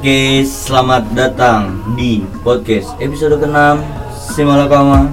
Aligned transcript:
Oke, 0.00 0.48
selamat 0.48 1.12
datang 1.12 1.76
di 1.92 2.24
podcast 2.40 2.96
episode 3.04 3.36
ke-6 3.36 3.84
Simalakama 4.32 5.12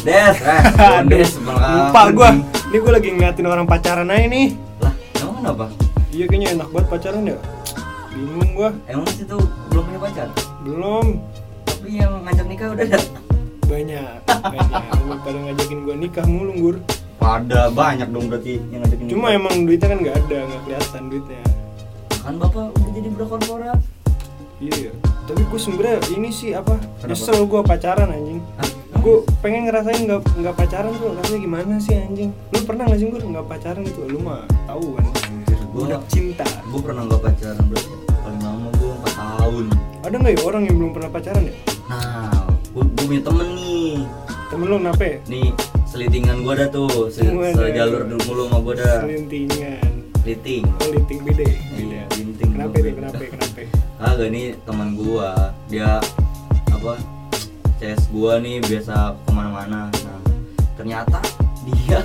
Des, 0.00 0.32
eh, 0.40 0.64
Des, 1.12 1.36
Lupa 1.36 2.08
gua. 2.16 2.32
Ini 2.72 2.76
gua 2.80 2.92
lagi 2.96 3.12
ngeliatin 3.12 3.44
orang 3.44 3.68
pacaran 3.68 4.08
aja 4.08 4.24
nih. 4.24 4.56
Lah, 4.80 4.96
emang 5.20 5.36
kenapa? 5.36 5.66
Iya 6.16 6.24
kayaknya 6.32 6.48
enak 6.56 6.68
banget 6.72 6.86
pacaran 6.88 7.22
ya. 7.28 7.36
Bingung 8.16 8.50
gua. 8.56 8.70
Emang 8.88 9.04
situ 9.12 9.36
belum 9.68 9.84
punya 9.84 10.00
pacar? 10.00 10.28
Belum. 10.64 11.06
Tapi 11.68 11.88
yang 12.00 12.24
ngajak 12.24 12.46
nikah 12.48 12.72
udah 12.72 12.84
ada 12.88 13.00
Banyak. 13.68 14.16
Banyak. 14.32 14.82
Lu 15.04 15.14
pada 15.20 15.38
ngajakin 15.44 15.78
gua 15.84 15.94
nikah 16.00 16.24
mulu, 16.24 16.52
Gur. 16.56 16.76
Pada 17.20 17.68
banyak 17.68 18.08
dong 18.08 18.32
berarti 18.32 18.64
yang 18.72 18.80
ngajakin 18.80 19.04
Cuma 19.12 19.28
nikah 19.28 19.36
emang 19.36 19.54
duitnya 19.68 19.88
kan 19.92 19.98
nggak 20.00 20.16
ada, 20.24 20.38
nggak 20.48 20.60
kelihatan 20.64 21.04
duitnya. 21.12 21.53
Kan 22.24 22.34
bapak 22.36 22.72
udah 22.72 22.90
jadi 22.90 23.08
berkorporat 23.10 23.80
Iya. 24.56 24.94
Tapi 25.24 25.42
gua 25.44 25.60
sebenernya 25.60 25.98
ini 26.10 26.30
sih 26.30 26.50
apa? 26.52 26.78
Kenapa? 26.96 27.10
Nyesel 27.10 27.44
gua 27.44 27.60
pacaran 27.60 28.08
anjing. 28.08 28.40
Hah? 28.56 28.70
Gue 28.96 29.20
pengen 29.38 29.68
ngerasain 29.68 30.00
nggak 30.00 30.22
nggak 30.32 30.54
pacaran 30.54 30.88
tuh 30.94 31.12
rasanya 31.12 31.36
gimana 31.38 31.74
sih 31.76 31.92
anjing? 31.92 32.32
Lu 32.48 32.64
pernah 32.64 32.88
nggak 32.88 32.96
sih 32.96 33.06
gue 33.06 33.20
nggak 33.20 33.44
pacaran 33.44 33.84
gitu? 33.84 34.00
Lu 34.08 34.18
mah 34.18 34.40
tahu 34.64 34.96
kan? 34.96 35.04
Gua, 35.68 35.84
Budak 35.84 36.02
cinta. 36.08 36.46
gua 36.64 36.80
pernah 36.80 37.02
gak 37.04 37.20
pacaran 37.20 37.64
berarti 37.66 37.92
Paling 38.14 38.40
lama 38.40 38.68
gua 38.72 38.92
4 38.96 39.10
tahun 39.12 39.64
Ada 40.00 40.14
nggak 40.14 40.32
ya 40.32 40.40
orang 40.40 40.62
yang 40.62 40.76
belum 40.78 40.90
pernah 40.94 41.10
pacaran 41.10 41.42
ya? 41.44 41.54
Nah, 41.84 42.30
gua 42.70 42.84
punya 42.96 43.20
temen 43.20 43.48
nih 43.52 43.94
Temen 44.46 44.66
lu 44.66 44.76
kenapa 44.78 45.02
ya? 45.04 45.16
Nih, 45.26 45.48
selitingan 45.84 46.36
gua 46.40 46.52
ada 46.54 46.66
tuh 46.70 46.88
se 47.10 47.26
Waduh. 47.26 47.58
Sejalur 47.58 48.02
dulu 48.06 48.22
mulu 48.24 48.42
sama 48.46 48.58
gua 48.62 48.74
dah 48.78 48.96
Selintingan. 49.02 49.92
Seliting 50.22 50.62
Oh, 50.70 50.88
linting 50.88 51.20
beda. 51.20 51.42
ya? 51.42 51.52
Iya, 51.52 51.74
Beda. 51.76 51.93
Kenapa 52.64 52.80
beda. 52.80 52.96
Kenapa? 52.96 53.22
Kenapa? 53.28 53.60
Kagak 53.94 54.28
nih 54.28 54.46
teman 54.64 54.88
gua 54.94 55.30
Dia 55.68 55.90
apa 56.68 56.92
CS 57.76 58.02
gua 58.08 58.32
nih 58.38 58.56
biasa 58.60 58.94
ke 59.14 59.30
mana-mana 59.30 59.88
Nah, 59.92 60.20
ternyata 60.74 61.18
dia 61.62 62.00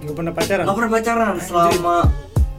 Nggak 0.00 0.14
pernah 0.16 0.32
pacaran? 0.32 0.64
Gak 0.64 0.76
pernah 0.76 0.90
pacaran 0.90 1.34
selama 1.38 1.96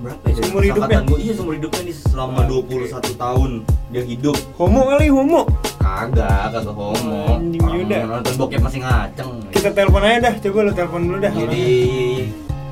berapa 0.02 0.24
ya? 0.30 0.34
Seumur 0.38 0.62
hidupnya? 0.62 0.86
Angkatan 0.98 1.10
Gua, 1.10 1.18
iya 1.18 1.34
seumur 1.34 1.54
hidupnya 1.58 1.82
nih 1.82 1.96
selama 1.98 2.40
Oke. 2.46 2.74
21 2.78 3.18
tahun 3.18 3.52
dia 3.92 4.04
hidup. 4.08 4.38
Homo 4.56 4.88
kali 4.88 5.12
homo. 5.12 5.42
Kagak, 5.76 6.56
kagak 6.56 6.72
homo. 6.72 7.36
Anjing, 7.36 7.60
Orang 7.60 7.76
yaudah. 7.84 8.00
Nonton 8.08 8.34
bokep 8.40 8.62
masih 8.64 8.80
ngaceng. 8.80 9.30
Kita 9.52 9.70
telepon 9.76 10.00
aja 10.00 10.32
dah. 10.32 10.34
Coba 10.40 10.60
lu 10.64 10.72
telepon 10.72 11.02
dulu 11.04 11.18
dah. 11.20 11.34
Jadi, 11.36 11.68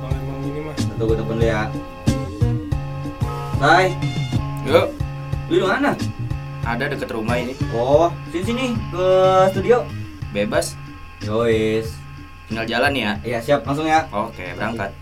Kalau 0.00 0.16
emang 0.16 0.38
ini 0.48 0.60
mah. 0.64 0.74
satu 0.80 1.04
telepon 1.12 1.36
dulu 1.36 1.44
ya. 1.44 1.62
Hai, 3.60 3.92
Yuk, 4.64 4.88
lu 5.52 5.60
di 5.60 5.64
mana? 5.64 5.92
ada 6.60 6.84
deket 6.86 7.08
rumah 7.08 7.36
ini. 7.36 7.52
Oh, 7.72 8.08
sini 8.28 8.44
sini 8.44 8.64
ke 8.88 9.06
studio. 9.50 9.84
Bebas, 10.30 10.76
Yois. 11.20 11.92
tinggal 12.46 12.64
jalan 12.64 12.92
ya. 12.92 13.12
Iya 13.20 13.38
siap, 13.40 13.64
langsung 13.64 13.84
ya. 13.84 14.04
Oke, 14.10 14.52
berangkat. 14.54 14.92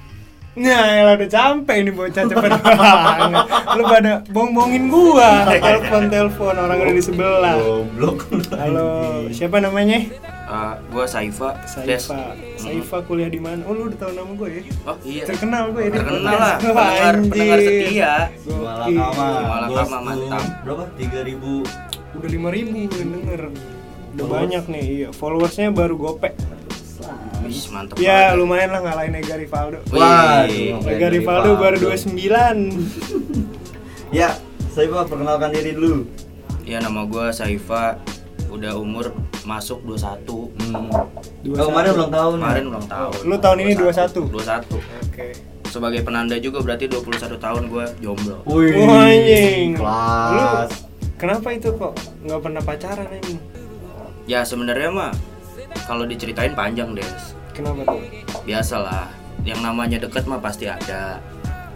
Nah, 0.59 0.85
elah 0.91 1.15
udah 1.15 1.29
capek 1.29 1.77
ini 1.81 1.91
bocah 1.91 2.25
cepet 2.25 2.51
banget. 2.63 3.47
Lu 3.75 3.83
pada 3.85 4.13
bong-bongin 4.29 4.91
gua. 4.91 5.47
Telepon 5.49 6.03
telepon 6.09 6.55
orang 6.57 6.79
udah 6.79 6.95
di 6.95 7.03
sebelah. 7.03 7.55
Goblok. 7.57 8.19
Halo, 8.55 8.89
siapa 9.31 9.59
namanya? 9.59 10.03
Eh, 10.49 10.75
gua 10.89 11.05
Saifa. 11.05 11.61
Des. 11.85 12.01
Saifa. 12.01 12.33
Saifa 12.57 12.99
kuliah 13.05 13.29
di 13.29 13.37
mana? 13.37 13.61
Oh, 13.69 13.77
lu 13.77 13.93
udah 13.93 14.01
tahu 14.01 14.17
nama 14.17 14.33
gue 14.33 14.49
ya? 14.49 14.63
Oh 14.89 14.97
iya. 15.05 15.23
Terkenal 15.29 15.77
gue 15.77 15.83
ya 15.85 15.91
Terkenal 15.93 16.25
lah, 16.25 16.33
Wah, 16.33 16.57
pendengar, 16.57 17.15
pendengar 17.29 17.59
setia. 17.61 18.13
Malakama. 18.49 19.27
Malakama, 19.45 19.99
mantap. 20.01 20.45
Berapa? 20.65 20.85
3000 20.97 21.69
Udah 22.17 22.29
5000 22.33 22.97
yang 22.97 23.11
denger. 23.13 23.43
Udah 23.53 24.25
Followers? 24.25 24.33
banyak 24.41 24.65
nih, 24.73 24.85
iya. 24.89 25.09
Followersnya 25.13 25.69
baru 25.69 25.95
gope. 26.01 26.33
Wih, 27.45 27.65
mantep 27.71 27.95
Ya, 28.01 28.33
banget. 28.33 28.41
lumayan 28.41 28.71
lah 28.73 28.81
ngalahin 28.89 29.15
Ega 29.21 29.37
Rivaldo. 29.37 29.79
Waduh. 29.93 30.81
Ega 30.89 31.09
Rivaldo 31.13 31.51
baru 31.61 31.77
29. 31.93 32.17
Ya, 34.09 34.41
Pak 34.73 35.05
perkenalkan 35.13 35.53
diri 35.53 35.77
dulu. 35.77 36.09
Ya 36.65 36.81
nama 36.81 37.05
gua 37.05 37.29
Saifa. 37.29 38.01
Udah 38.59 38.75
umur 38.75 39.15
masuk 39.47 39.79
21. 39.87 40.51
Hmm. 40.59 40.91
21. 41.47 41.63
Oh, 41.63 41.67
kemarin 41.71 41.91
ulang 41.95 42.13
tahun. 42.13 42.33
ya? 42.35 42.39
Kemarin 42.43 42.65
ulang 42.67 42.87
tahun. 42.91 43.15
Lu 43.23 43.37
tahun 43.39 43.59
ini 43.63 43.73
21? 43.79 44.35
21. 44.35 44.83
Oke. 45.07 45.27
Sebagai 45.69 46.01
penanda 46.03 46.35
juga 46.43 46.59
berarti 46.65 46.91
21 46.91 47.39
tahun 47.39 47.63
gua 47.71 47.87
jomblo. 48.03 48.43
Wih. 48.51 48.75
Anjing. 48.83 49.79
Kelas. 49.79 50.71
Kenapa 51.19 51.49
itu 51.55 51.71
kok 51.75 51.95
nggak 52.27 52.41
pernah 52.43 52.63
pacaran 52.63 53.07
anjing? 53.07 53.39
Ya 54.27 54.43
sebenarnya 54.43 54.91
mah 54.91 55.13
kalau 55.87 56.05
diceritain 56.05 56.53
panjang, 56.53 56.93
Des. 56.93 57.33
Kenapa 57.55 57.83
tuh? 57.87 58.03
biasalah 58.49 59.13
yang 59.45 59.61
namanya 59.61 60.01
deket 60.01 60.25
mah 60.25 60.41
pasti 60.41 60.65
ada 60.65 61.21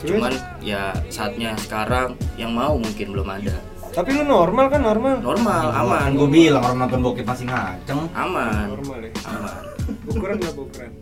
cuman 0.00 0.32
ya 0.65 0.97
saatnya 1.12 1.53
sekarang 1.60 2.16
yang 2.41 2.50
mau 2.56 2.75
mungkin 2.81 3.12
belum 3.12 3.28
ada 3.28 3.54
Tapi 3.92 4.10
lu 4.10 4.25
normal 4.25 4.66
kan 4.66 4.80
normal? 4.80 5.20
normal 5.20 5.64
aman 5.70 6.08
Gue 6.12 6.25
bilang 6.26 6.62
orang 6.62 6.78
nonton 6.80 7.00
bokep 7.03 7.25
masih 7.25 7.44
ngaceng. 7.44 8.08
aman 8.10 8.72
Normal 8.72 8.98
ya. 9.03 9.10
aman 9.28 9.62
Ukuran 10.06 10.36
berapa 10.38 10.60
ukuran? 10.60 10.92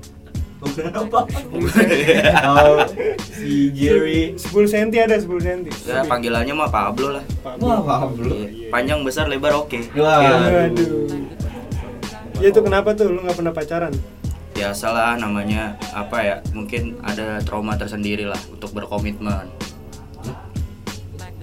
Bukan 0.61 0.93
apa? 0.93 1.21
Oh, 2.45 2.85
si 3.33 3.73
Jerry. 3.73 4.37
10 4.37 4.45
cm 4.67 4.93
ada 5.01 5.17
10 5.17 5.25
cm. 5.41 5.73
ya 5.83 6.05
panggilannya 6.05 6.53
mah 6.53 6.69
Pablo 6.69 7.17
lah 7.17 7.25
Wah, 7.57 7.81
Pablo. 7.81 8.29
Iya. 8.37 8.69
panjang 8.69 9.01
besar 9.01 9.25
lebar 9.27 9.57
oke 9.57 9.81
Wah. 9.95 10.21
Aduh. 10.67 11.09
Ya 12.37 12.49
itu 12.49 12.61
kenapa 12.61 12.93
tuh 12.93 13.09
lu 13.09 13.23
nggak 13.23 13.37
pernah 13.37 13.53
pacaran? 13.53 13.95
biasalah 14.51 15.17
namanya 15.17 15.73
apa 15.91 16.17
ya 16.21 16.37
mungkin 16.53 17.01
ada 17.01 17.41
trauma 17.41 17.73
tersendiri 17.75 18.25
lah 18.25 18.37
untuk 18.51 18.75
berkomitmen 18.75 19.49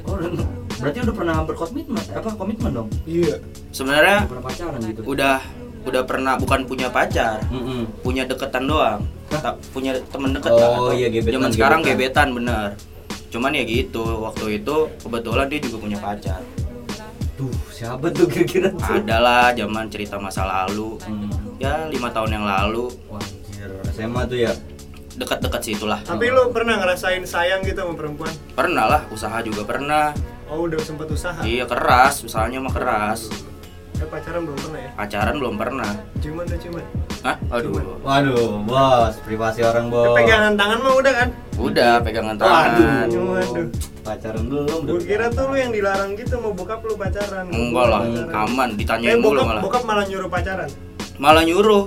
Oh, 0.05 0.21
berarti 0.77 0.97
udah 1.01 1.15
pernah 1.15 1.35
berkomitmen? 1.41 2.03
Apa 2.11 2.29
komitmen 2.33 2.71
dong? 2.71 2.89
Iya. 3.03 3.35
sebenarnya 3.69 4.17
Udah 4.19 4.29
pernah 4.29 4.45
pacaran 4.45 4.79
gitu. 4.83 5.01
udah 5.03 5.37
udah 5.83 6.03
pernah 6.03 6.33
bukan 6.35 6.59
punya 6.63 6.87
pacar 6.87 7.39
Mm-mm. 7.47 7.87
punya 8.01 8.23
deketan 8.23 8.65
doang 8.65 8.99
tak 9.29 9.55
punya 9.69 9.95
temen 10.05 10.31
deket 10.31 10.49
Oh, 10.49 10.59
lah 10.89 10.91
iya, 10.91 11.07
gebetan, 11.07 11.33
zaman 11.37 11.49
sekarang 11.49 11.79
gebetan. 11.81 11.95
gebetan 11.95 12.27
bener 12.33 12.67
cuman 13.27 13.51
ya 13.51 13.63
gitu 13.63 14.03
waktu 14.21 14.45
itu 14.57 14.75
kebetulan 14.97 15.45
dia 15.45 15.59
juga 15.61 15.77
punya 15.79 15.97
pacar 15.97 16.41
Tuh, 17.33 17.53
siapa 17.69 18.09
tuh 18.09 18.25
kira-kira 18.25 18.73
tuh? 18.73 18.81
adalah 18.89 19.53
zaman 19.53 19.85
cerita 19.87 20.17
masa 20.17 20.41
lalu 20.43 20.97
Hmm. 21.01 21.29
ya 21.55 21.85
lima 21.85 22.09
tahun 22.09 22.33
yang 22.33 22.45
lalu 22.45 22.89
Wah, 23.07 23.21
anjir. 23.21 23.69
SMA 23.89 24.21
tuh 24.25 24.39
ya. 24.39 24.51
dekat-dekat 25.13 25.61
situlah 25.63 25.99
Tapi 26.01 26.27
lu 26.27 26.49
pernah 26.49 26.77
ngerasain 26.77 27.23
sayang 27.23 27.61
gitu 27.61 27.77
sama 27.77 27.93
perempuan? 27.93 28.33
pernah 28.51 28.85
lah 28.87 29.01
usaha 29.07 29.37
juga 29.39 29.63
pernah 29.63 30.11
Oh 30.47 30.63
udah 30.63 30.79
sempat 30.79 31.07
usaha? 31.07 31.39
iya 31.43 31.63
keras 31.63 32.23
usahanya 32.23 32.59
mah 32.59 32.71
keras 32.71 33.27
Eh 33.97 34.05
pacaran 34.05 34.45
belum 34.45 34.57
pernah 34.57 34.79
ya? 34.79 34.89
pacaran 34.93 35.35
belum 35.35 35.55
pernah 35.55 35.91
Ciuman 36.17 36.45
udah 36.45 36.57
ciuman? 36.57 36.85
Hah? 37.19 37.35
aduh 37.49 37.73
Waduh, 37.99 38.61
bos, 38.61 39.15
privasi 39.21 39.59
orang, 39.61 39.85
Eh, 39.85 39.91
bos. 39.91 40.15
pegangan 40.15 40.53
tangan 40.53 40.79
mah 40.79 40.93
udah 40.95 41.13
kan? 41.13 41.29
udah 41.57 41.93
pegangan 41.99 42.35
Waduh. 42.37 42.45
tangan 42.45 43.05
Waduh. 43.09 43.67
Pacaran 43.99 44.43
belum. 44.47 44.79
Gue 44.87 45.03
kira 45.03 45.27
tuh 45.27 45.51
lu 45.51 45.55
yang 45.57 45.71
dilarang 45.73 46.15
gitu 46.15 46.39
mau 46.39 46.53
bokap 46.53 46.79
lu 46.81 46.95
pacaran 46.95 47.43
enggak 47.45 47.85
lah 47.85 48.01
Pacaran. 48.01 48.31
aman 48.31 48.69
Eh 48.69 48.77
ditanyain 48.77 49.19
mulu 49.19 49.35
bokap, 49.35 49.47
malah 49.49 49.61
bokap 49.61 49.83
malah 49.83 50.05
nyuruh 50.07 50.29
pacaran 50.29 50.69
malah 51.17 51.43
nyuruh 51.43 51.83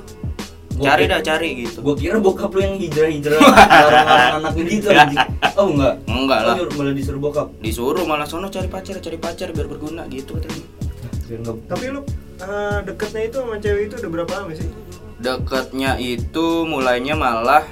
cari 0.82 1.04
dah 1.04 1.20
cari 1.20 1.48
gitu 1.58 1.78
Gue 1.80 1.94
kira 1.94 2.16
bokap 2.16 2.50
lu 2.50 2.60
yang 2.60 2.76
hijrah-hijrah 2.76 3.38
larang-larang 3.82 4.34
anaknya 4.42 4.64
gitu. 4.64 4.88
Oh 5.54 5.66
enggak. 5.68 5.94
enggak 6.04 6.38
Oh, 6.38 6.46
lah 6.46 6.54
nyuruh- 6.56 6.74
malah 6.74 6.92
disuruh 6.92 7.20
bokap. 7.20 7.46
disuruh 7.58 8.04
malah 8.04 8.24
sono 8.24 8.46
cari 8.46 8.66
pacar 8.66 8.96
cari 8.96 9.16
pacar 9.16 9.50
biar 9.50 9.66
berguna 9.66 10.04
gitu 10.06 10.34
katanya 10.34 10.64
Tapi 11.64 11.84
lu 11.88 12.00
eh, 12.38 12.78
deketnya 12.82 13.22
itu 13.24 13.36
sama 13.38 13.56
cewek 13.56 13.82
itu 13.86 13.94
udah 13.96 14.10
berapa 14.10 14.32
lama 14.34 14.52
sih? 14.52 14.68
deketnya 15.16 15.90
itu 15.96 16.46
mulainya 16.64 17.12
malah 17.12 17.62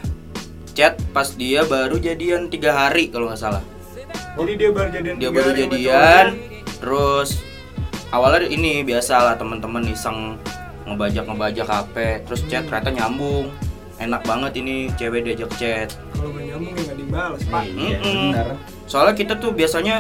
chat 0.71 0.95
pas 1.11 1.27
dia 1.27 1.65
baru 1.65 1.97
jadian 1.97 2.47
tiga 2.47 2.71
hari 2.73 3.09
kalau 3.09 3.27
nggak 3.27 3.41
salah 3.41 3.65
Jadi 4.37 4.53
dia 4.55 4.71
baru 4.71 4.89
jadian 4.89 5.15
dia 5.17 5.29
baru 5.29 5.51
jadian 5.51 6.27
cowoknya. 6.31 6.77
terus 6.77 7.29
awalnya 8.09 8.47
ini 8.47 8.81
biasa 8.81 9.15
lah 9.19 9.35
teman-teman 9.35 9.83
iseng 9.87 10.39
ngebajak 10.89 11.25
ngebajak 11.25 11.67
HP 11.67 11.97
terus 12.25 12.41
chat 12.45 12.63
ternyata 12.63 12.91
nyambung 12.91 13.47
enak 13.97 14.23
banget 14.23 14.53
ini 14.57 14.75
cewek 14.93 15.23
diajak 15.23 15.51
chat 15.55 15.89
Kalau 16.13 16.31
gak 16.31 16.45
nyambung 16.45 16.73
ya 16.73 16.83
gak 16.85 16.99
dibalas 16.99 17.41
pak 17.45 17.63
Iya, 17.65 17.99
Mm-mm. 17.99 18.31
benar. 18.31 18.47
soalnya 18.85 19.15
kita 19.15 19.35
tuh 19.37 19.51
biasanya 19.53 19.97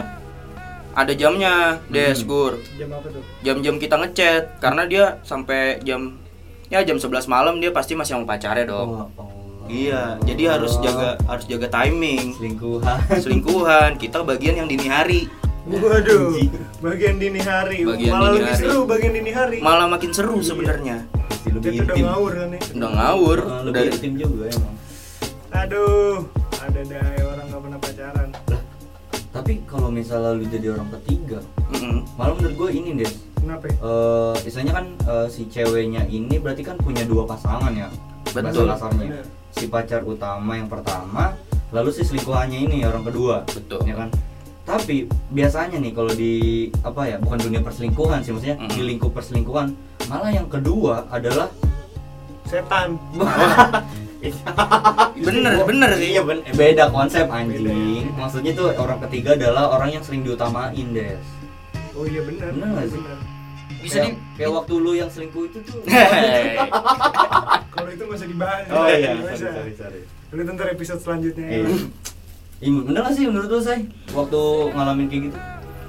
ada 0.92 1.12
jamnya 1.12 1.78
des 1.86 2.18
Hmm. 2.18 2.26
gur 2.26 2.52
Jam 2.74 2.90
apa 2.90 3.06
tuh? 3.08 3.22
jam-jam 3.40 3.74
kita 3.76 3.94
ngechat 3.96 4.58
karena 4.58 4.82
dia 4.84 5.04
sampai 5.22 5.78
jam 5.80 6.18
ya 6.66 6.82
jam 6.82 6.96
11 6.96 7.06
malam 7.26 7.58
dia 7.58 7.70
pasti 7.70 7.94
masih 7.94 8.16
mau 8.16 8.26
pacarnya 8.26 8.66
dong 8.66 8.88
Oh, 8.88 9.06
Allah. 9.08 9.26
Iya, 9.68 10.16
jadi 10.24 10.56
harus 10.56 10.74
Oh. 10.74 10.80
jaga 10.80 11.20
harus 11.22 11.44
jaga 11.44 11.68
timing. 11.68 12.32
selingkuhan 12.32 12.98
Selingkuhan, 13.14 13.90
kita 13.94 14.20
bagian 14.22 14.56
yang 14.56 14.66
dini 14.66 14.88
hari. 14.88 15.28
Waduh, 15.68 16.32
bagian 16.80 17.16
dini 17.16 17.40
hari. 17.40 17.84
Bagian 17.84 18.08
Malah 18.10 18.30
dini 18.30 18.36
lebih 18.38 18.48
hari. 18.48 18.62
seru 18.64 18.80
bagian 18.84 19.12
dini 19.12 19.30
hari. 19.30 19.58
Malah 19.60 19.86
makin 19.86 20.10
seru 20.10 20.34
Iya. 20.34 20.46
sebenarnya. 20.46 20.96
Lebih 21.44 21.70
Kita 21.74 21.84
udah 21.86 21.96
ngawur 22.02 22.32
kan 22.34 22.48
ya. 22.50 22.60
Udah 22.72 22.90
ngawur, 22.90 23.38
Eh, 23.38 23.60
lebih 23.62 23.76
dari 23.78 23.90
intim 23.94 24.12
juga 24.16 24.44
emang 24.48 24.74
Aduh, 25.50 26.16
ada 26.54 26.80
daya 26.82 27.22
orang 27.26 27.46
nggak 27.46 27.62
pernah 27.62 27.78
pacaran. 27.78 28.28
lah 28.46 28.62
tapi 29.28 29.52
kalau 29.64 29.88
misalnya 29.88 30.34
lu 30.34 30.44
jadi 30.44 30.72
orang 30.72 30.88
ketiga 30.98 31.38
Mm-mm. 31.70 32.00
malah 32.16 32.34
menurut 32.34 32.56
gue 32.58 32.70
ini 32.74 32.90
deh 32.96 33.12
Kenapa? 33.38 33.64
ya? 33.64 33.76
eh 33.78 34.34
istilahnya 34.42 34.74
kan 34.74 34.86
eh, 34.98 35.26
si 35.28 35.42
ceweknya 35.46 36.02
ini 36.06 36.36
berarti 36.36 36.62
kan 36.62 36.74
punya 36.76 37.04
dua 37.04 37.22
pasangan 37.24 37.70
ya 37.70 37.86
Betul. 38.26 38.66
Bener. 38.66 39.24
si 39.50 39.64
pacar 39.66 40.02
utama 40.02 40.52
yang 40.52 40.66
pertama 40.66 41.36
lalu 41.70 41.90
si 41.90 42.02
selingkuhannya 42.02 42.58
ini 42.62 42.82
orang 42.82 43.04
kedua 43.04 43.44
Betul. 43.46 43.84
ya 43.84 43.94
kan 43.96 44.08
tapi 44.68 44.96
biasanya 45.30 45.76
nih 45.76 45.90
kalau 45.90 46.12
di 46.12 46.32
apa 46.78 47.00
ya 47.06 47.16
bukan 47.16 47.38
dunia 47.40 47.60
perselingkuhan 47.60 48.20
sih 48.20 48.30
maksudnya 48.30 48.56
Mm. 48.58 48.68
di 48.68 48.82
lingkup 48.84 49.10
perselingkuhan 49.10 49.72
malah 50.06 50.28
yang 50.28 50.44
kedua 50.46 51.08
adalah 51.08 51.48
Setan. 52.44 52.96
Bener, 55.18 55.62
bener 55.62 55.90
sih. 55.94 56.10
iya 56.10 56.22
ben- 56.22 56.42
beda 56.50 56.88
konsep 56.88 57.28
anjing 57.28 57.60
Beda. 57.62 58.18
maksudnya 58.18 58.52
tuh 58.52 58.72
orang 58.74 58.98
ketiga 59.04 59.34
adalah 59.34 59.70
orang 59.70 59.94
yang 59.94 60.02
sering 60.02 60.20
diutamain 60.22 60.88
des 60.90 61.22
Oh 61.92 62.02
iya 62.02 62.22
benar. 62.22 62.50
Bener 62.50 62.68
nggak 62.68 62.86
sih? 62.88 63.00
Bisa 63.78 63.98
kayak, 64.00 64.10
di 64.10 64.34
kayak 64.34 64.50
waktu 64.54 64.74
lu 64.74 64.92
yang 64.92 65.06
selingkuh 65.06 65.44
itu 65.44 65.58
tuh. 65.62 65.82
Kalau 67.68 67.90
itu 67.90 68.02
nggak 68.02 68.16
usah 68.16 68.28
dibahas. 68.28 68.64
oh 68.68 68.86
iya 68.86 69.10
sorry 69.28 69.50
sorry 69.50 69.72
sorry 69.74 70.00
Lu 70.28 70.40
ntar 70.44 70.68
episode 70.68 71.00
selanjutnya. 71.00 71.46
Eh, 71.48 71.66
Iya, 72.58 72.82
bener 72.82 73.00
gak 73.06 73.14
sih 73.14 73.24
menurut 73.30 73.48
lu 73.50 73.60
say 73.62 73.86
waktu 74.10 74.42
ngalamin 74.74 75.06
kayak 75.06 75.22
gitu? 75.30 75.38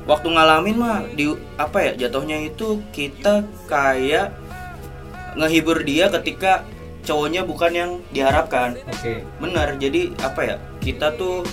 Waktu 0.05 0.27
ngalamin 0.33 0.77
mah 0.77 1.01
di 1.13 1.25
apa 1.57 1.77
ya 1.81 1.91
jatuhnya 2.05 2.37
itu 2.45 2.81
kita 2.93 3.45
kayak 3.65 4.33
ngehibur 5.37 5.81
dia 5.85 6.09
ketika 6.09 6.65
cowoknya 7.05 7.41
bukan 7.45 7.71
yang 7.73 7.91
diharapkan. 8.13 8.77
Oke. 8.89 9.25
Bener, 9.41 9.77
jadi 9.81 10.13
apa 10.21 10.41
ya? 10.45 10.55
Kita 10.81 11.13
tuh 11.17 11.45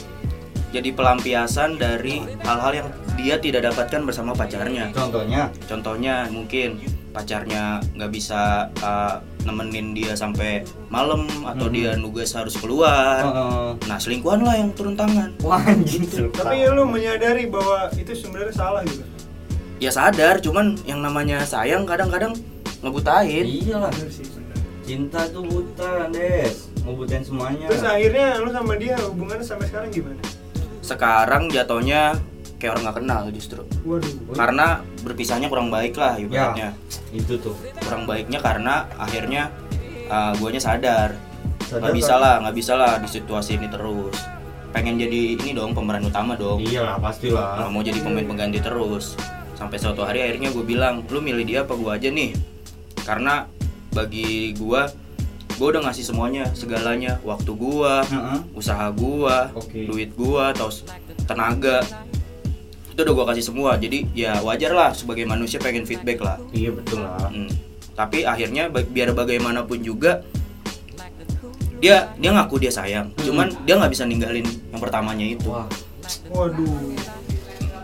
jadi 0.72 0.92
pelampiasan 0.92 1.80
dari 1.80 2.20
hal-hal 2.44 2.72
yang 2.84 2.88
dia 3.16 3.40
tidak 3.40 3.72
dapatkan 3.72 4.04
bersama 4.04 4.36
pacarnya. 4.36 4.92
Contohnya, 4.92 5.48
Contohnya 5.64 6.14
mungkin 6.28 6.76
pacarnya 7.16 7.80
nggak 7.96 8.12
bisa 8.12 8.68
uh, 8.84 9.16
nemenin 9.46 9.94
dia 9.94 10.12
sampai 10.12 10.60
malam 10.88 11.24
atau 11.40 11.70
Mhm. 11.70 11.72
dia 11.72 11.90
nugas 11.94 12.34
harus 12.34 12.58
keluar. 12.58 13.22
uh, 13.22 13.70
Nah 13.86 13.96
selingkuhan 13.96 14.42
lah 14.42 14.58
yang 14.58 14.74
turun 14.74 14.92
tangan. 14.92 15.30
wah 15.46 15.62
anjing 15.62 16.02
Tapi 16.28 16.66
lu 16.66 16.82
menyadari 16.82 17.46
bahwa 17.46 17.86
itu 17.94 18.10
sebenarnya 18.12 18.52
salah 18.52 18.82
juga. 18.82 19.06
Ya 19.76 19.88
sadar, 19.88 20.40
cuman 20.40 20.74
yang 20.82 20.98
namanya 20.98 21.44
sayang 21.44 21.84
kadang-kadang 21.84 22.32
ngebutain. 22.80 23.44
Iyalah, 23.44 23.92
cinta 24.82 25.28
tuh 25.28 25.44
buta, 25.44 26.08
Des. 26.08 26.72
Ngebutain 26.80 27.20
semuanya. 27.20 27.66
Terus 27.68 27.84
akhirnya 27.84 28.40
lu 28.40 28.50
sama 28.50 28.74
dia 28.74 28.96
hubungannya 29.04 29.44
sampai 29.44 29.66
sekarang 29.68 29.90
gimana? 29.92 30.22
Sekarang 30.80 31.50
jatuhnya 31.50 32.14
kayak 32.56 32.76
orang 32.76 32.82
nggak 32.88 32.96
kenal 33.02 33.22
justru. 33.32 33.62
Waduh. 33.84 34.32
Karena 34.32 34.80
berpisahnya 35.04 35.48
kurang 35.52 35.68
baik 35.68 35.96
lah 35.96 36.16
ibaratnya. 36.16 36.72
itu 37.12 37.36
tuh. 37.40 37.56
Kurang 37.80 38.04
baiknya 38.08 38.40
karena 38.40 38.88
akhirnya 38.96 39.52
uh, 40.08 40.32
guanya 40.40 40.60
sadar. 40.60 41.16
Nggak 41.66 41.94
bisa 41.98 42.14
kan? 42.16 42.22
lah, 42.22 42.34
nggak 42.46 42.56
bisa 42.56 42.72
lah 42.78 42.92
di 43.02 43.08
situasi 43.08 43.58
ini 43.58 43.68
terus. 43.68 44.16
Pengen 44.70 45.00
jadi 45.00 45.40
ini 45.40 45.50
dong 45.56 45.72
pemeran 45.72 46.04
utama 46.04 46.36
dong. 46.36 46.60
Iyalah, 46.60 47.00
pastilah. 47.00 47.60
Nggak 47.60 47.70
mau 47.72 47.82
jadi 47.84 47.98
pemain 48.00 48.26
pengganti 48.26 48.58
terus. 48.60 49.16
Sampai 49.56 49.80
suatu 49.80 50.04
hari 50.04 50.20
akhirnya 50.20 50.52
gue 50.52 50.64
bilang, 50.64 51.00
lu 51.08 51.24
milih 51.24 51.44
dia 51.48 51.64
apa 51.64 51.72
gue 51.72 51.88
aja 51.88 52.08
nih? 52.12 52.36
Karena 53.08 53.48
bagi 53.96 54.52
gue, 54.52 54.80
gue 55.56 55.66
udah 55.72 55.80
ngasih 55.88 56.04
semuanya, 56.04 56.44
segalanya, 56.52 57.16
waktu 57.24 57.56
gue, 57.56 57.94
Heeh. 58.04 58.38
usaha 58.52 58.92
gua, 58.92 59.48
Oke. 59.56 59.88
duit 59.88 60.12
gua, 60.12 60.52
atau 60.52 60.68
tenaga 61.24 61.80
itu 62.96 63.04
udah 63.04 63.12
gua 63.12 63.26
kasih 63.28 63.44
semua. 63.44 63.76
Jadi 63.76 64.08
ya 64.16 64.40
wajar 64.40 64.72
lah 64.72 64.96
sebagai 64.96 65.28
manusia 65.28 65.60
pengen 65.60 65.84
feedback 65.84 66.16
lah. 66.24 66.40
Iya 66.48 66.72
betul 66.72 67.04
lah. 67.04 67.28
Hmm. 67.28 67.52
Tapi 67.92 68.24
akhirnya 68.24 68.72
biar 68.72 69.12
bagaimanapun 69.12 69.84
juga 69.84 70.24
dia 71.76 72.08
dia 72.16 72.30
ngaku 72.32 72.56
dia 72.56 72.72
sayang, 72.72 73.12
Hmm. 73.12 73.20
cuman 73.20 73.46
dia 73.68 73.76
nggak 73.76 73.92
bisa 73.92 74.08
ninggalin 74.08 74.48
yang 74.72 74.80
pertamanya 74.80 75.28
itu. 75.28 75.44
Wah, 75.52 75.68
Waduh. 76.32 76.96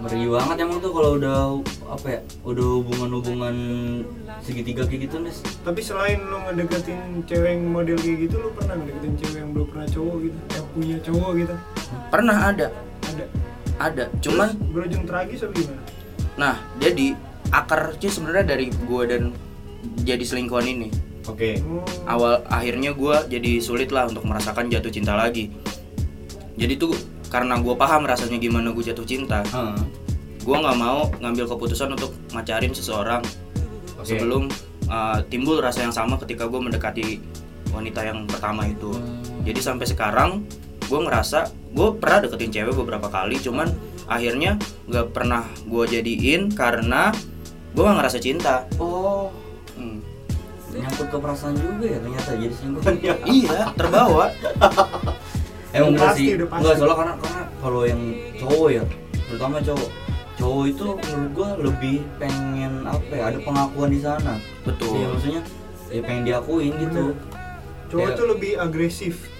ngeri 0.02 0.26
banget 0.32 0.56
emang 0.64 0.80
tuh 0.80 0.90
kalau 0.96 1.20
udah 1.20 1.60
apa 1.92 2.06
ya? 2.08 2.20
Udah 2.42 2.66
hubungan-hubungan 2.80 3.54
segitiga 4.40 4.88
kayak 4.88 5.06
gitu, 5.06 5.20
Des. 5.22 5.38
Tapi 5.62 5.78
selain 5.84 6.18
lu 6.24 6.40
ngedeketin 6.42 7.22
cewek 7.28 7.52
yang 7.54 7.68
model 7.68 7.94
kayak 8.00 8.26
gitu, 8.26 8.36
lu 8.40 8.50
pernah 8.56 8.80
ngedeketin 8.80 9.14
cewek 9.20 9.38
yang 9.44 9.50
belum 9.52 9.66
pernah 9.70 9.86
cowok 9.92 10.16
gitu, 10.24 10.38
yang 10.56 10.66
punya 10.72 10.96
cowok 11.04 11.30
gitu? 11.38 11.54
Pernah 12.10 12.36
ada, 12.48 12.66
Ada. 13.76 14.08
Cuman 14.18 14.48
Terus 14.50 14.70
berujung 14.70 15.04
tragis 15.04 15.40
atau 15.40 15.52
gimana? 15.52 15.82
nah 16.32 16.56
jadi 16.76 17.12
akarnya 17.48 18.08
sebenarnya 18.08 18.44
dari 18.48 18.66
gua 18.82 19.04
dan 19.04 19.36
jadi 20.00 20.22
selingkuhan 20.22 20.64
ini. 20.64 20.88
Oke. 21.22 21.62
Oh. 21.62 21.86
awal 22.04 22.42
akhirnya 22.50 22.90
gue 22.90 23.14
jadi 23.30 23.62
sulit 23.62 23.88
lah 23.88 24.10
untuk 24.10 24.26
merasakan 24.26 24.66
jatuh 24.66 24.90
cinta 24.90 25.14
lagi 25.14 25.54
jadi 26.52 26.74
tuh 26.74 26.98
karena 27.30 27.56
gue 27.56 27.70
paham 27.72 28.02
rasanya 28.02 28.36
gimana 28.36 28.74
gue 28.74 28.82
jatuh 28.82 29.06
cinta 29.06 29.38
Heeh. 29.46 29.78
gue 30.38 30.56
nggak 30.58 30.74
mau 30.74 31.06
ngambil 31.16 31.46
keputusan 31.46 31.94
untuk 31.94 32.10
ngacarin 32.34 32.74
seseorang 32.74 33.22
Oke. 33.94 34.02
sebelum 34.10 34.50
uh, 34.86 35.22
timbul 35.30 35.62
rasa 35.62 35.86
yang 35.86 35.94
sama 35.94 36.18
ketika 36.18 36.44
gue 36.44 36.58
mendekati 36.58 37.22
wanita 37.70 38.02
yang 38.02 38.26
pertama 38.26 38.66
itu 38.66 38.90
Hmm. 38.90 39.46
jadi 39.46 39.60
sampai 39.62 39.86
sekarang 39.86 40.42
gue 40.82 41.00
ngerasa 41.00 41.38
gue 41.72 41.88
pernah 41.96 42.18
deketin 42.20 42.50
cewek 42.52 42.74
beberapa 42.74 43.06
kali 43.06 43.36
cuman 43.36 43.68
akhirnya 44.04 44.58
nggak 44.86 45.10
pernah 45.10 45.42
gue 45.62 45.84
jadiin 45.86 46.52
karena 46.52 47.10
gue 47.72 47.82
nggak 47.82 47.98
ngerasa 47.98 48.18
cinta 48.18 48.66
Oh, 48.76 49.32
Hmm. 49.72 50.04
nyangkut 50.70 51.08
ke 51.08 51.16
perasaan 51.16 51.56
juga 51.56 51.84
ya 51.86 51.98
ternyata 51.98 52.30
jadi 52.32 52.54
ya. 53.00 53.14
iya 53.40 53.58
terbawa 53.72 54.28
Emang 55.72 55.96
bener 55.96 56.04
Pasti, 56.04 56.22
sih. 56.22 56.36
Enggak 56.36 56.74
soalnya 56.76 56.96
karena 57.00 57.14
karena 57.16 57.42
kalau 57.56 57.80
yang 57.82 58.00
cowok 58.36 58.68
ya, 58.68 58.84
terutama 59.24 59.56
cowok. 59.56 59.88
Cowok 60.36 60.64
itu 60.68 60.86
menurut 61.00 61.30
gua 61.32 61.48
lebih 61.56 61.96
pengen 62.20 62.72
apa 62.84 63.08
ya? 63.08 63.22
Ada 63.32 63.38
pengakuan 63.40 63.88
di 63.88 64.00
sana. 64.04 64.34
betul 64.68 64.92
Iya, 64.92 65.06
maksudnya 65.08 65.42
ya 65.88 66.00
pengen 66.04 66.22
diakuin 66.28 66.72
gitu. 66.76 67.04
Bener. 67.16 67.88
Cowok 67.88 68.08
tuh 68.12 68.26
lebih 68.28 68.52
agresif. 68.60 69.31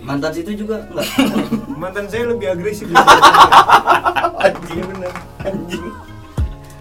Mantan 0.00 0.32
situ 0.32 0.50
juga 0.54 0.82
enggak? 0.88 1.06
Mantan 1.82 2.06
saya 2.08 2.30
lebih 2.30 2.48
agresif. 2.50 2.88
saya. 2.88 3.04
Iya 4.68 4.84
bener. 4.84 5.12
Anjing. 5.42 5.84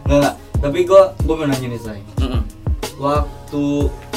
Enggak, 0.06 0.18
enggak. 0.22 0.34
Tapi 0.58 0.80
gua 0.86 1.02
gua 1.26 1.36
mau 1.36 1.46
nanya 1.46 1.68
nih, 1.68 1.82
Say. 1.82 2.00
Mm-mm. 2.22 2.42
Waktu 2.98 3.64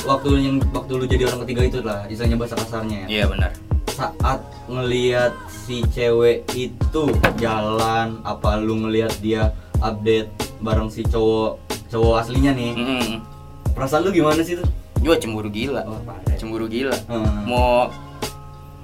waktu 0.05 0.29
yang 0.39 0.57
waktu 0.71 0.93
lu 0.97 1.05
jadi 1.05 1.29
orang 1.29 1.45
ketiga 1.45 1.63
itu 1.63 1.79
lah, 1.81 2.05
istilahnya 2.09 2.37
bahasa 2.37 2.57
kasarnya 2.57 3.05
ya. 3.05 3.07
iya 3.09 3.25
benar 3.29 3.53
saat 3.91 4.41
ngelihat 4.65 5.37
si 5.47 5.85
cewek 5.93 6.49
itu 6.57 7.03
jalan 7.37 8.17
apa 8.25 8.57
lu 8.57 8.81
ngelihat 8.81 9.13
dia 9.21 9.53
update 9.85 10.33
bareng 10.65 10.89
si 10.89 11.05
cowok 11.05 11.61
cowok 11.93 12.25
aslinya 12.25 12.57
nih 12.57 12.73
Mm-mm. 12.73 13.21
perasaan 13.77 14.09
lu 14.09 14.11
gimana 14.11 14.41
sih 14.41 14.57
tuh 14.57 14.65
Gua 15.01 15.17
cemburu 15.17 15.49
gila 15.49 15.85
oh, 15.85 16.01
cemburu 16.37 16.65
gila 16.65 16.97
Hmm. 17.09 17.45
mau 17.45 17.93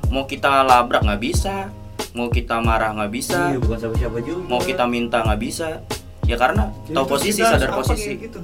mau 0.08 0.24
kita 0.24 0.62
labrak 0.62 1.02
nggak 1.02 1.20
bisa. 1.20 1.70
Mau 2.12 2.28
kita 2.28 2.58
marah 2.58 2.92
nggak 2.92 3.12
bisa. 3.12 3.52
Iya, 3.52 3.58
bukan 3.60 3.76
siapa 3.76 3.94
siapa 3.96 4.18
juga. 4.20 4.42
Mau 4.46 4.60
kita 4.60 4.84
minta 4.86 5.20
nggak 5.20 5.40
bisa. 5.40 5.84
Ya 6.24 6.34
karena 6.34 6.72
Jadi 6.84 6.96
tahu 6.96 7.04
posisi 7.06 7.40
sadar 7.40 7.70
posisi. 7.72 8.12
gitu? 8.18 8.40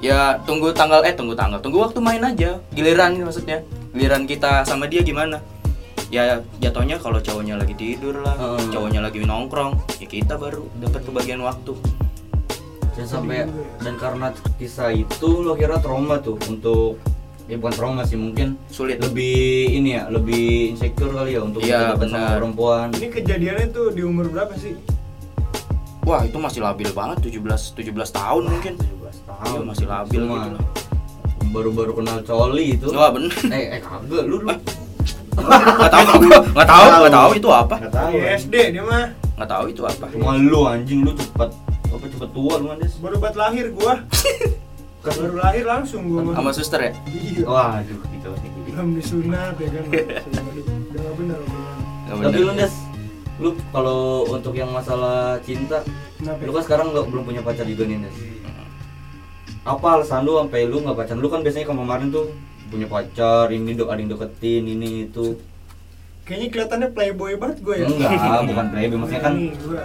ya 0.00 0.40
tunggu 0.48 0.72
tanggal 0.72 1.04
eh 1.04 1.12
tunggu 1.12 1.34
tanggal. 1.34 1.60
Tunggu 1.60 1.82
waktu 1.82 2.00
main 2.00 2.22
aja. 2.22 2.56
Giliran 2.70 3.18
maksudnya. 3.18 3.60
Giliran 3.92 4.24
kita 4.24 4.64
sama 4.64 4.86
dia 4.86 5.02
gimana? 5.02 5.42
Ya 6.08 6.40
jatuhnya 6.58 6.96
kalau 6.96 7.20
cowoknya 7.20 7.54
lagi 7.54 7.74
tidur 7.74 8.18
lah 8.18 8.34
Hmm. 8.34 8.66
cowoknya 8.68 8.98
lagi 9.00 9.22
nongkrong 9.22 9.78
ya 9.98 10.06
kita 10.06 10.34
baru 10.34 10.66
dapat 10.76 11.04
kebagian 11.04 11.38
waktu. 11.40 11.74
Dan 12.90 13.06
sampai 13.06 13.46
dan 13.78 13.94
karena 13.94 14.28
kisah 14.56 14.90
itu 14.90 15.40
lo 15.40 15.54
kira 15.54 15.78
trauma 15.78 16.18
tuh 16.18 16.34
untuk 16.46 16.98
ya 17.50 17.58
bukan 17.58 17.74
trauma 17.74 18.02
sih 18.02 18.14
mungkin 18.14 18.54
sulit 18.68 18.96
lebih 18.96 19.34
ini 19.72 19.90
ya 19.92 20.06
lebih 20.06 20.70
insecure 20.70 21.10
kali 21.10 21.34
ya 21.34 21.42
untuk 21.42 21.60
Iya, 21.60 21.92
sama 21.92 22.00
benar. 22.00 22.30
perempuan 22.38 22.86
Ini 22.92 23.06
kejadiannya 23.10 23.66
tuh 23.68 23.90
di 23.90 24.02
umur 24.02 24.26
berapa 24.28 24.54
sih? 24.54 24.78
wah 26.00 26.22
itu 26.22 26.38
masih 26.38 26.60
labil 26.60 26.88
banget 26.90 27.18
17 27.28 27.42
17 27.76 27.90
tahun 28.10 28.42
mungkin 28.46 28.72
17 28.74 28.86
tahun 29.28 29.50
Iya, 29.52 29.60
masih 29.64 29.86
labil 29.86 30.20
Cuma 30.20 30.34
gitu 30.36 30.50
lah. 30.52 30.64
baru-baru 31.50 31.92
kenal 31.96 32.18
coli 32.20 32.64
itu 32.72 32.86
wah 32.88 33.10
bener 33.10 33.34
eh 33.48 33.66
eh 33.74 33.80
kagak 33.80 34.24
lu 34.24 34.38
lu 34.38 34.54
nggak 35.32 35.90
tahu 35.90 36.02
nggak 36.50 36.68
tahu 36.68 36.84
nggak 36.96 37.12
tahu 37.12 37.30
itu 37.34 37.48
apa 37.48 37.74
Nggak 37.80 37.92
tahu. 37.92 38.12
Dari 38.12 38.34
SD 38.36 38.54
dia 38.70 38.82
mah 38.82 39.04
nggak 39.34 39.48
tahu 39.48 39.64
itu 39.66 39.82
apa 39.82 40.04
Cuma 40.08 40.32
lu 40.36 40.60
anjing 40.64 41.00
lu 41.02 41.12
cepet 41.12 41.50
apa 41.90 42.04
cepet 42.06 42.30
tua 42.30 42.54
lu 42.56 42.66
Andes. 42.68 42.94
baru 42.96 43.16
buat 43.18 43.34
lahir 43.34 43.66
gua. 43.72 43.94
baru 45.00 45.34
lahir 45.36 45.64
langsung 45.64 46.02
gua 46.06 46.36
sama 46.36 46.52
suster 46.52 46.80
ya 46.80 46.92
Iya. 47.08 47.44
Waduh, 47.48 47.98
gitu. 48.12 48.28
Belum 48.68 48.88
disunat 48.94 49.54
ya 49.56 49.68
kan. 49.72 49.84
Udah 49.88 50.00
nggak 50.92 51.14
benar 51.16 51.38
omongan. 51.40 51.78
Tapi 52.20 52.38
lu 52.38 52.52
Des, 52.52 52.74
lu 53.38 53.50
kalau 53.70 54.00
untuk 54.28 54.52
yang 54.52 54.70
masalah 54.70 55.40
cinta, 55.40 55.80
Kenapa? 56.20 56.40
lu 56.44 56.50
kan 56.52 56.62
sekarang 56.64 56.86
nggak 56.92 57.06
belum 57.08 57.22
punya 57.24 57.40
pacar 57.40 57.64
juga 57.64 57.84
nih 57.84 58.04
Des. 58.04 58.16
Apa 59.60 60.00
alasan 60.00 60.24
lu 60.24 60.36
sampai 60.36 60.64
lu 60.64 60.80
nggak 60.80 60.96
pacaran? 60.96 61.20
Lu 61.20 61.28
kan 61.28 61.40
biasanya 61.40 61.66
kemarin 61.68 62.08
tuh 62.08 62.26
punya 62.70 62.86
pacar, 62.86 63.50
ini 63.50 63.74
dok 63.74 63.90
ada 63.90 63.98
yang 63.98 64.10
deketin, 64.10 64.62
ini 64.64 65.10
itu. 65.10 65.34
Kayaknya 66.22 66.48
kelihatannya 66.54 66.88
playboy 66.94 67.32
banget 67.34 67.58
gue 67.60 67.74
ya. 67.74 67.86
Enggak, 67.90 68.42
bukan 68.46 68.66
playboy, 68.70 68.96
maksudnya 69.02 69.22
kan 69.24 69.34
gua 69.66 69.82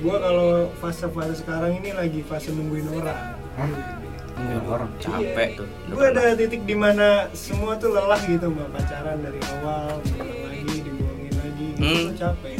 gua 0.00 0.16
kalau 0.18 0.48
fase-fase 0.80 1.34
sekarang 1.38 1.76
ini 1.78 1.90
lagi 1.92 2.20
fase 2.24 2.50
nungguin 2.50 2.88
orang. 2.96 3.36
Hah? 3.60 3.70
Nungguin 4.34 4.66
orang. 4.66 4.90
capek 4.98 5.48
tuh 5.54 5.66
Gue 5.86 6.04
ada 6.06 6.34
titik 6.34 6.62
di 6.62 6.74
mana 6.74 7.08
semua 7.30 7.74
tuh 7.74 7.90
lelah 7.90 8.18
gitu 8.20 8.46
sama 8.46 8.66
pacaran 8.68 9.18
dari 9.18 9.40
awal, 9.52 9.94
diulang 10.04 10.40
lagi, 10.42 10.74
dibohongin 10.80 11.34
lagi, 11.34 11.66
gitu 11.70 11.80
Hmm. 11.80 12.04
tuh 12.04 12.16
capek. 12.18 12.56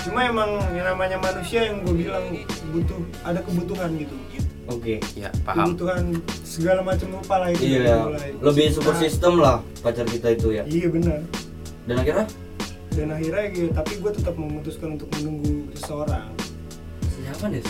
Cuma 0.00 0.20
emang 0.24 0.50
yang 0.70 0.86
namanya 0.86 1.16
manusia 1.18 1.60
yang 1.62 1.82
gue 1.82 1.94
bilang 1.98 2.24
butuh 2.70 3.00
ada 3.20 3.40
kebutuhan 3.40 3.90
gitu. 3.96 4.16
Oke. 4.66 5.02
ya 5.12 5.34
paham 5.42 5.74
Kebutuhan 5.74 6.14
segala 6.40 6.80
macam 6.80 7.10
rupa 7.12 7.36
lah 7.36 7.50
itu. 7.50 7.66
Iya, 7.66 8.06
mulai 8.06 8.30
lebih 8.38 8.66
support 8.70 8.94
cinta. 8.94 9.04
system 9.04 9.32
lah 9.36 9.56
pacar 9.82 10.06
kita 10.06 10.28
itu 10.30 10.48
ya. 10.52 10.62
Iya 10.62 10.86
benar. 10.88 11.18
Dan 11.84 11.96
akhirnya 11.98 12.26
Dan 12.90 13.06
akhirnya 13.08 13.44
gitu, 13.50 13.70
tapi 13.70 13.92
gue 13.96 14.12
tetap 14.12 14.34
memutuskan 14.34 14.94
untuk 14.94 15.06
menunggu 15.14 15.70
seseorang. 15.74 16.26
siapa 17.04 17.46
Des? 17.48 17.66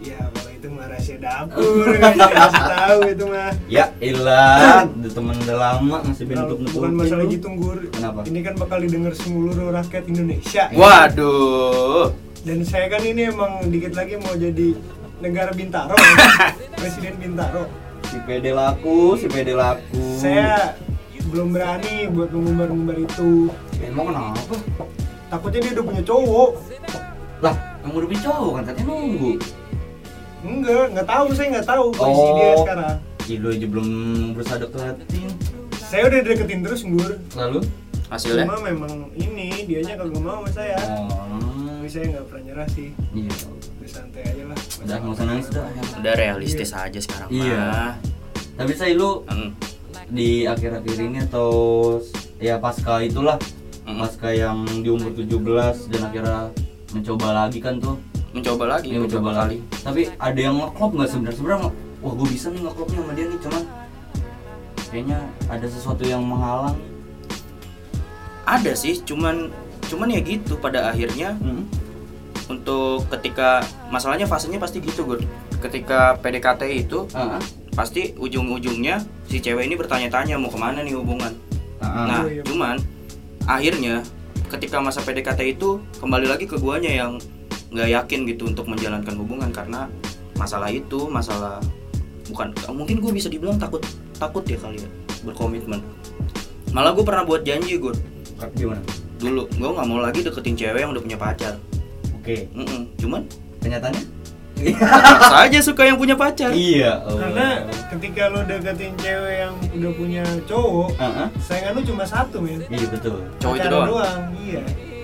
Ya 0.00 0.18
itu 0.64 0.72
mah 0.72 0.88
rahasia 0.88 1.20
dapur, 1.20 1.92
kasih 2.40 2.64
tahu 2.72 2.98
itu 3.12 3.24
mah. 3.28 3.52
Ya 3.68 3.92
ilah, 4.00 4.88
udah 4.88 5.12
temen 5.12 5.36
udah 5.44 5.56
lama 5.60 5.96
masih 6.08 6.24
benutup 6.24 6.56
nutup. 6.56 6.80
bukan 6.80 6.92
masalah 6.96 7.24
gitu 7.28 7.46
nggur. 7.52 7.78
Kenapa? 7.92 8.20
Ini 8.24 8.40
kan 8.40 8.54
bakal 8.56 8.78
didengar 8.80 9.12
seluruh 9.12 9.68
rakyat 9.76 10.08
Indonesia. 10.08 10.72
waduh 10.72 12.16
Dan 12.48 12.64
saya 12.64 12.88
kan 12.88 13.04
ini 13.04 13.28
emang 13.28 13.68
dikit 13.68 13.92
lagi 13.92 14.16
mau 14.16 14.32
jadi 14.32 14.72
negara 15.20 15.52
Bintaro, 15.52 15.92
Presiden 16.80 17.20
Bintaro. 17.20 17.68
Si 18.08 18.16
pede 18.24 18.56
laku, 18.56 19.20
si 19.20 19.28
pede 19.28 19.52
laku. 19.52 20.16
Saya 20.16 20.80
belum 21.28 21.52
berani 21.52 22.08
buat 22.08 22.32
mengumbar-ngumbar 22.32 23.04
itu. 23.04 23.52
emang 23.84 24.16
kenapa? 24.16 24.56
Takutnya 25.28 25.60
dia 25.60 25.72
udah 25.76 25.84
punya 25.92 26.02
cowok. 26.08 26.50
Lah, 27.44 27.54
yang 27.84 27.92
udah 27.92 28.08
punya 28.08 28.22
cowok 28.24 28.52
kan 28.56 28.62
katanya 28.72 28.86
nunggu. 28.88 29.32
Enggak, 30.44 30.84
nggak 30.92 31.06
tahu 31.06 31.26
saya 31.32 31.46
nggak 31.50 31.66
tahu 31.66 31.84
kondisi 31.90 32.20
Oh. 32.22 32.36
dia 32.36 32.54
sekarang. 32.58 32.96
Ih, 33.24 33.36
lu 33.38 33.48
aja 33.48 33.66
belum 33.66 33.88
berusaha 34.36 34.56
deketin. 34.58 35.28
Saya 35.80 36.02
udah 36.04 36.20
deketin 36.22 36.60
terus 36.60 36.80
nggur. 36.82 37.12
Lalu? 37.34 37.60
hasilnya 38.04 38.44
Cuma 38.44 38.60
memang 38.62 38.92
ini 39.12 39.64
dianya 39.64 39.96
kagak 39.96 40.20
mau 40.20 40.38
sama 40.38 40.50
saya. 40.52 40.76
Oh, 40.76 41.08
Tapi 41.74 41.88
saya 41.88 42.04
nggak 42.06 42.24
pernah 42.26 42.42
nyerah 42.44 42.68
sih. 42.70 42.88
iya. 43.10 43.32
Udah 43.74 43.90
santai 43.90 44.22
aja 44.22 44.44
lah. 44.44 44.58
Udah 44.78 44.96
nggak 44.98 45.14
usah 45.14 45.26
nangis 45.26 45.48
dah. 45.48 45.66
ya. 45.66 45.82
udah 45.98 46.14
realistis 46.14 46.70
aja 46.70 46.98
sekarang 46.98 47.28
Iya. 47.30 47.56
mah 47.64 47.92
Tapi 48.54 48.72
saya 48.72 48.92
lu 48.92 49.24
Hmm. 49.26 49.50
di 50.06 50.44
akhir-akhir 50.44 50.96
ini 51.00 51.18
atau 51.22 51.48
ya 52.36 52.56
pasca 52.56 53.00
itulah 53.00 53.40
Mm. 53.82 53.98
pasca 53.98 54.28
yang 54.30 54.58
di 54.80 54.88
umur 54.88 55.10
17 55.10 55.88
dan 55.88 56.00
akhirnya 56.02 56.40
mencoba 56.90 57.28
lagi 57.34 57.58
kan 57.58 57.76
tuh 57.76 57.96
mencoba 58.34 58.64
lagi 58.68 58.90
Iya 58.90 59.00
mencoba 59.00 59.22
beberapa 59.22 59.32
lagi. 59.40 59.58
Tapi 59.80 60.00
ada 60.12 60.40
yang 60.40 60.56
ngeklop 60.58 60.90
nggak 60.92 61.08
sebenarnya? 61.08 61.36
Sebenarnya 61.38 61.70
wah 62.02 62.12
gue 62.12 62.28
bisa 62.28 62.46
nih 62.50 62.60
ngeklopnya 62.60 62.98
sama 62.98 63.12
dia 63.14 63.24
nih, 63.24 63.38
cuman 63.40 63.62
kayaknya 64.84 65.18
ada 65.48 65.66
sesuatu 65.66 66.02
yang 66.02 66.20
menghalang. 66.20 66.76
ada 68.44 68.76
sih 68.76 69.00
cuman 69.00 69.48
cuman 69.86 70.08
ya 70.10 70.20
gitu 70.20 70.56
pada 70.56 70.92
akhirnya 70.92 71.32
Hmm. 71.34 71.64
untuk 72.46 73.08
ketika 73.08 73.64
masalahnya 73.88 74.28
fasenya 74.28 74.60
pasti 74.60 74.78
gitu 74.78 75.00
gue 75.02 75.24
ketika 75.58 76.20
PDKT 76.20 76.62
itu 76.76 77.08
Ah, 77.10 77.36
ah. 77.36 77.42
pasti 77.72 78.12
ujung-ujungnya 78.14 79.00
si 79.24 79.40
cewek 79.40 79.64
ini 79.64 79.74
bertanya-tanya 79.74 80.36
mau 80.36 80.52
ke 80.52 80.60
mana 80.60 80.84
nih 80.84 80.92
hubungan 80.92 81.32
Ah, 81.80 81.88
ah. 81.88 82.04
nah 82.04 82.22
iya. 82.28 82.44
cuman 82.44 82.76
akhirnya 83.44 84.04
ketika 84.46 84.76
masa 84.76 85.00
PDKT 85.00 85.56
itu 85.56 85.80
kembali 85.96 86.28
lagi 86.28 86.44
ke 86.44 86.60
guanya 86.60 86.92
yang 86.92 87.16
nggak 87.74 87.88
yakin 87.90 88.20
gitu 88.30 88.46
untuk 88.46 88.70
menjalankan 88.70 89.14
hubungan 89.18 89.50
karena 89.50 89.90
masalah 90.38 90.70
itu 90.70 91.10
masalah 91.10 91.58
bukan 92.30 92.54
mungkin 92.72 93.02
gue 93.02 93.12
bisa 93.12 93.28
dibilang 93.28 93.58
takut 93.58 93.82
takut 94.16 94.46
ya 94.46 94.56
kali 94.56 94.80
ya 94.80 94.88
berkomitmen 95.26 95.82
malah 96.70 96.94
gue 96.94 97.04
pernah 97.04 97.26
buat 97.26 97.42
janji 97.42 97.76
gue 97.76 97.94
gimana? 98.54 98.80
dulu 99.18 99.46
gue 99.50 99.70
nggak 99.74 99.86
mau 99.86 99.98
lagi 99.98 100.22
deketin 100.22 100.54
cewek 100.54 100.80
yang 100.86 100.90
udah 100.94 101.02
punya 101.02 101.18
pacar 101.18 101.54
Oke, 102.24 102.48
Mm-mm. 102.56 102.88
cuman 102.96 103.20
kenyataannya? 103.60 104.00
Masa 104.80 105.44
aja 105.44 105.60
suka 105.60 105.84
yang 105.84 106.00
punya 106.00 106.16
pacar 106.16 106.56
iya. 106.56 107.04
oh. 107.04 107.20
Karena 107.20 107.68
ketika 107.92 108.32
lo 108.32 108.40
deketin 108.48 108.96
cewek 108.96 109.44
yang 109.44 109.52
udah 109.76 109.92
punya 109.92 110.24
cowok, 110.48 110.96
ah. 110.96 111.28
saingan 111.36 111.76
lu 111.76 111.84
cuma 111.84 112.08
satu 112.08 112.40
men. 112.40 112.64
Iya 112.72 112.88
betul. 112.88 113.20
Cowok 113.44 113.60
itu 113.60 113.68
Pacaran 113.68 113.88
doang? 113.92 114.20
Iya. 114.40 114.62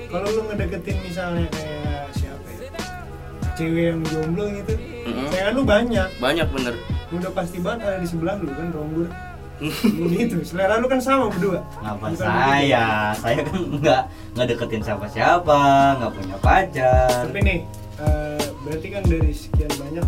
Kalau 0.09 0.27
lu 0.33 0.41
ngedeketin 0.49 0.97
misalnya 1.05 1.45
kayak 1.53 1.69
ya? 1.69 1.80
Cewek 3.61 3.85
yang 3.87 4.01
jomblo 4.03 4.45
gitu, 4.51 4.73
Mm-mm. 5.05 5.29
saingan 5.29 5.53
lu 5.53 5.63
banyak. 5.63 6.09
banyak 6.17 6.49
bener 6.49 6.75
Udah 7.11 7.31
pasti 7.31 7.59
banget 7.59 7.81
ada 7.85 7.99
di 7.99 8.09
sebelah 8.09 8.35
lu 8.37 8.49
kan 8.49 8.69
Ronggur. 8.71 9.09
gitu. 10.17 10.41
Selera 10.41 10.81
lu 10.81 10.87
kan 10.87 10.97
sama 10.97 11.29
berdua. 11.29 11.61
Ngapa 11.79 12.01
Bukan 12.01 12.13
saya? 12.17 13.13
Saya 13.13 13.45
kan 13.45 13.61
nggak 13.77 14.03
nggak 14.33 14.47
deketin 14.49 14.81
siapa-siapa, 14.81 15.61
nggak 15.99 16.13
punya 16.15 16.37
pacar. 16.41 17.29
Tapi 17.29 17.41
nih, 17.43 17.59
eh, 17.99 18.41
berarti 18.63 18.87
kan 18.89 19.03
dari 19.05 19.31
sekian 19.31 19.73
banyak 19.77 20.07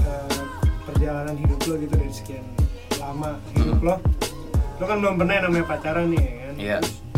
eh, 0.00 0.42
perjalanan 0.82 1.36
hidup 1.36 1.60
lo 1.62 1.74
gitu 1.76 1.94
dari 1.94 2.10
sekian 2.10 2.44
lama 2.98 3.38
hidup 3.54 3.78
Hmm. 3.78 3.86
lo, 3.86 3.94
lo 4.76 4.84
kan 4.84 4.96
belum 4.98 5.14
pernah 5.16 5.34
yang 5.36 5.44
namanya 5.46 5.66
pacaran 5.68 6.06
nih 6.08 6.18
ya 6.18 6.32
kan? 6.40 6.54
Iya. 6.58 6.76
Terus, 6.80 6.90
eh, 6.90 7.09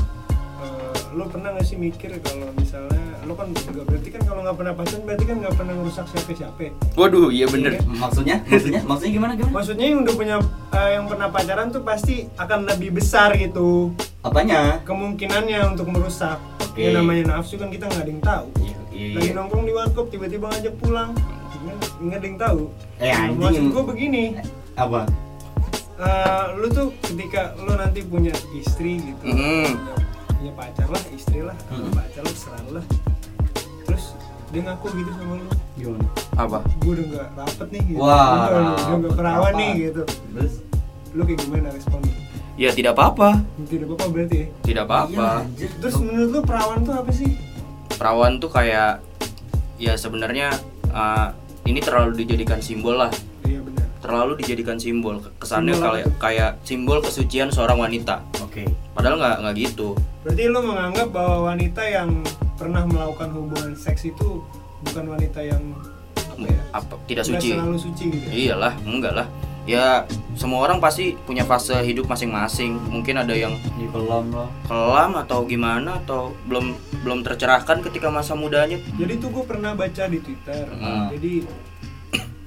lo 1.12 1.25
pernah 1.26 1.52
gak 1.52 1.62
sih 1.62 1.76
mikir 1.76 2.16
kalau 2.19 2.49
misalnya 2.54 2.97
lo 3.23 3.33
kan 3.33 3.52
juga 3.52 3.85
berarti 3.85 4.09
kan 4.09 4.23
kalau 4.23 4.40
nggak 4.42 4.57
pernah 4.57 4.73
pacaran 4.73 5.02
berarti 5.04 5.25
kan 5.25 5.37
nggak 5.38 5.54
pernah 5.54 5.73
ngerusak 5.75 6.07
siapa-siapa. 6.09 6.66
waduh 6.95 7.28
iya 7.28 7.47
bener 7.47 7.78
Maksudnya? 7.85 8.37
Maksudnya? 8.42 8.81
Maksudnya 8.88 9.12
gimana 9.12 9.33
gimana? 9.35 9.52
Maksudnya 9.54 9.87
yang 9.87 10.00
udah 10.02 10.14
punya 10.14 10.37
eh, 10.71 10.90
yang 10.92 11.04
pernah 11.07 11.28
pacaran 11.28 11.69
tuh 11.69 11.83
pasti 11.83 12.14
akan 12.35 12.66
lebih 12.66 12.90
besar 12.92 13.33
gitu 13.35 13.92
Apanya? 14.21 14.81
kemungkinannya 14.83 15.59
untuk 15.69 15.87
merusak. 15.87 16.38
Oke. 16.62 16.83
Yang 16.83 16.95
namanya 16.99 17.23
nafsu 17.33 17.54
kan 17.57 17.69
kita 17.69 17.85
nggak 17.85 18.00
ada 18.00 18.11
yang 18.11 18.23
tahu. 18.23 18.47
Iya, 18.92 19.09
lagi 19.12 19.26
iya. 19.26 19.35
nongkrong 19.35 19.64
di 19.64 19.73
warkop 19.73 20.07
tiba-tiba 20.09 20.47
ngajak 20.49 20.75
pulang 20.78 21.11
nggak 21.99 22.19
ada 22.19 22.26
yang 22.26 22.38
tahu 22.38 22.61
Eh, 22.99 23.11
anjing. 23.11 23.38
maksud 23.38 23.64
gue 23.71 23.85
begini 23.87 24.23
Apa? 24.75 25.07
eh, 25.97 26.45
lu 26.57 26.66
tuh 26.69 26.90
ketika 27.00 27.54
lu 27.57 27.73
nanti 27.73 28.02
punya 28.02 28.31
istri 28.52 28.99
gitu 29.00 29.23
Mm. 29.23 29.35
punya, 29.35 29.75
punya 30.52 30.68
pacar 30.68 30.88
lah 30.92 31.02
istri 31.11 31.40
lah 31.40 31.56
atau 31.56 31.80
Mm. 31.80 31.97
pacar 31.97 32.23
lah 32.23 32.35
serah 32.37 32.61
lu 32.61 32.71
lah 32.76 32.85
terus 33.82 34.04
dia 34.52 34.61
ngaku 34.62 34.87
gitu 34.92 35.11
sama 35.16 35.35
lu 35.35 35.47
Gimana? 35.73 36.09
apa 36.37 36.59
gue 36.76 36.92
udah 36.92 37.04
nggak 37.09 37.26
rapet 37.35 37.68
nih 37.73 37.82
gitu 37.88 37.99
Wah, 37.99 38.12
udah, 38.12 38.44
udah 38.44 38.61
nggak 38.61 38.85
rapet 38.85 39.12
perawan 39.16 39.49
apa? 39.49 39.59
nih 39.59 39.71
gitu 39.80 40.02
Terus? 40.04 40.54
lu 41.12 41.23
kayak 41.25 41.38
gimana 41.40 41.68
respon 41.73 41.99
lu? 41.99 42.12
ya 42.52 42.71
tidak 42.71 42.92
apa-apa 42.92 43.28
tidak 43.64 43.87
apa-apa 43.88 44.06
berarti 44.12 44.37
ya 44.37 44.47
tidak 44.62 44.82
apa-apa 44.85 45.26
anjir. 45.40 45.71
terus 45.80 45.94
menurut 45.99 46.28
lu 46.28 46.40
perawan 46.44 46.78
tuh 46.85 46.94
apa 46.94 47.11
sih 47.11 47.30
perawan 47.90 48.32
tuh 48.37 48.50
kayak 48.52 48.92
ya 49.78 49.92
sebenarnya 49.97 50.49
uh, 50.92 51.32
ini 51.64 51.80
terlalu 51.80 52.12
dijadikan 52.18 52.61
simbol 52.61 53.00
lah 53.00 53.09
terlalu 54.02 54.32
dijadikan 54.42 54.76
simbol 54.76 55.23
kesannya 55.38 55.78
Simbol 55.78 55.94
kayak 55.94 56.09
kayak 56.18 56.50
simbol 56.66 56.99
kesucian 56.99 57.49
seorang 57.54 57.78
wanita 57.78 58.18
Oke. 58.42 58.66
padahal 58.99 59.16
nggak 59.16 59.37
nggak 59.47 59.54
gitu 59.62 59.94
berarti 60.26 60.42
lu 60.50 60.61
menganggap 60.61 61.09
bahwa 61.14 61.54
wanita 61.54 61.82
yang 61.87 62.11
pernah 62.59 62.82
melakukan 62.82 63.30
hubungan 63.30 63.73
seks 63.78 64.11
itu 64.11 64.42
bukan 64.82 65.04
wanita 65.14 65.40
yang 65.40 65.62
apa 66.18 66.47
ya 66.50 66.61
apa 66.75 66.94
tidak 67.06 67.25
suci 67.30 67.54
selalu 67.54 67.78
suci 67.78 68.02
gitu 68.11 68.26
ya? 68.26 68.32
iyalah 68.35 68.75
enggak 68.82 69.14
lah 69.14 69.26
ya 69.62 70.02
semua 70.35 70.66
orang 70.66 70.82
pasti 70.82 71.14
punya 71.23 71.47
fase 71.47 71.78
hidup 71.87 72.11
masing-masing 72.11 72.75
mungkin 72.90 73.23
ada 73.23 73.30
yang 73.30 73.54
Di 73.78 73.87
kelam 73.94 74.35
lah. 74.35 74.50
kelam 74.66 75.14
atau 75.14 75.47
gimana 75.47 76.02
atau 76.02 76.35
belum 76.50 76.75
belum 77.06 77.23
tercerahkan 77.23 77.78
ketika 77.87 78.11
masa 78.11 78.35
mudanya 78.35 78.82
Jadi 78.99 79.23
tuh 79.23 79.30
gue 79.30 79.44
pernah 79.47 79.75
baca 79.75 80.06
di 80.11 80.18
Twitter. 80.18 80.66
Hmm. 80.66 81.11
Jadi 81.14 81.47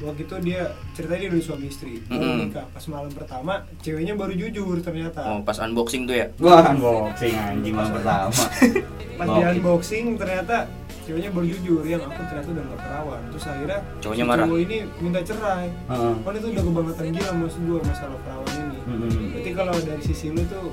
waktu 0.05 0.21
itu 0.21 0.35
dia 0.39 0.62
ceritanya 0.91 1.19
dia 1.19 1.29
udah 1.31 1.43
suami 1.43 1.65
istri 1.65 1.93
mau 2.05 2.15
Mm-mm. 2.15 2.38
nikah 2.45 2.65
pas 2.67 2.85
malam 2.85 3.09
pertama 3.09 3.53
ceweknya 3.79 4.13
baru 4.13 4.33
jujur 4.33 4.77
ternyata 4.79 5.21
Oh, 5.25 5.39
pas 5.41 5.57
unboxing 5.57 6.05
tuh 6.05 6.15
ya. 6.15 6.27
Gua 6.35 6.62
unboxing 6.67 7.33
anjing 7.33 7.74
malam 7.74 7.91
pertama. 7.91 8.43
pas 9.17 9.27
di 9.27 9.41
unboxing 9.51 10.05
ternyata 10.15 10.69
ceweknya 11.01 11.29
baru 11.29 11.45
jujur 11.47 11.81
yang 11.83 12.01
aku 12.01 12.21
ternyata 12.24 12.50
udah 12.51 12.63
nggak 12.65 12.81
perawan 12.81 13.21
terus 13.29 13.45
akhirnya 13.45 13.79
Cowoknya 14.00 14.24
si 14.24 14.27
marah. 14.27 14.45
cowok 14.45 14.59
ini 14.59 14.77
minta 15.00 15.19
cerai 15.21 15.67
Heeh. 15.85 16.13
kan 16.17 16.33
itu 16.33 16.47
udah 16.50 16.63
kebangetan 16.63 17.05
gila 17.12 17.31
maksud 17.35 17.62
gua 17.63 17.79
masalah 17.83 18.17
perawan 18.19 18.50
ini 18.51 18.77
Mm-mm. 18.83 19.09
berarti 19.31 19.51
kalau 19.51 19.74
dari 19.79 20.01
sisi 20.01 20.27
lu 20.29 20.41
tuh 20.45 20.67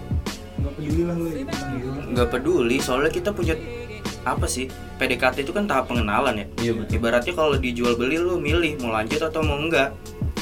nggak 0.54 0.72
peduli 0.74 1.02
lah 1.02 1.14
lu 1.14 1.24
ya 1.26 1.34
gitu 1.42 1.88
nggak 2.08 2.28
peduli 2.28 2.76
soalnya 2.78 3.10
kita 3.10 3.30
punya 3.30 3.54
apa 4.22 4.46
sih 4.46 4.70
PDKT 4.96 5.42
itu 5.42 5.52
kan 5.52 5.66
tahap 5.66 5.90
pengenalan 5.90 6.38
ya 6.38 6.46
Iya, 6.60 6.72
betul. 6.76 6.92
ibaratnya 6.94 7.32
kalau 7.32 7.54
dijual 7.56 7.94
beli 7.94 8.16
lu 8.16 8.38
milih 8.38 8.78
mau 8.78 8.94
lanjut 8.94 9.18
atau 9.18 9.42
mau 9.42 9.58
enggak 9.58 9.90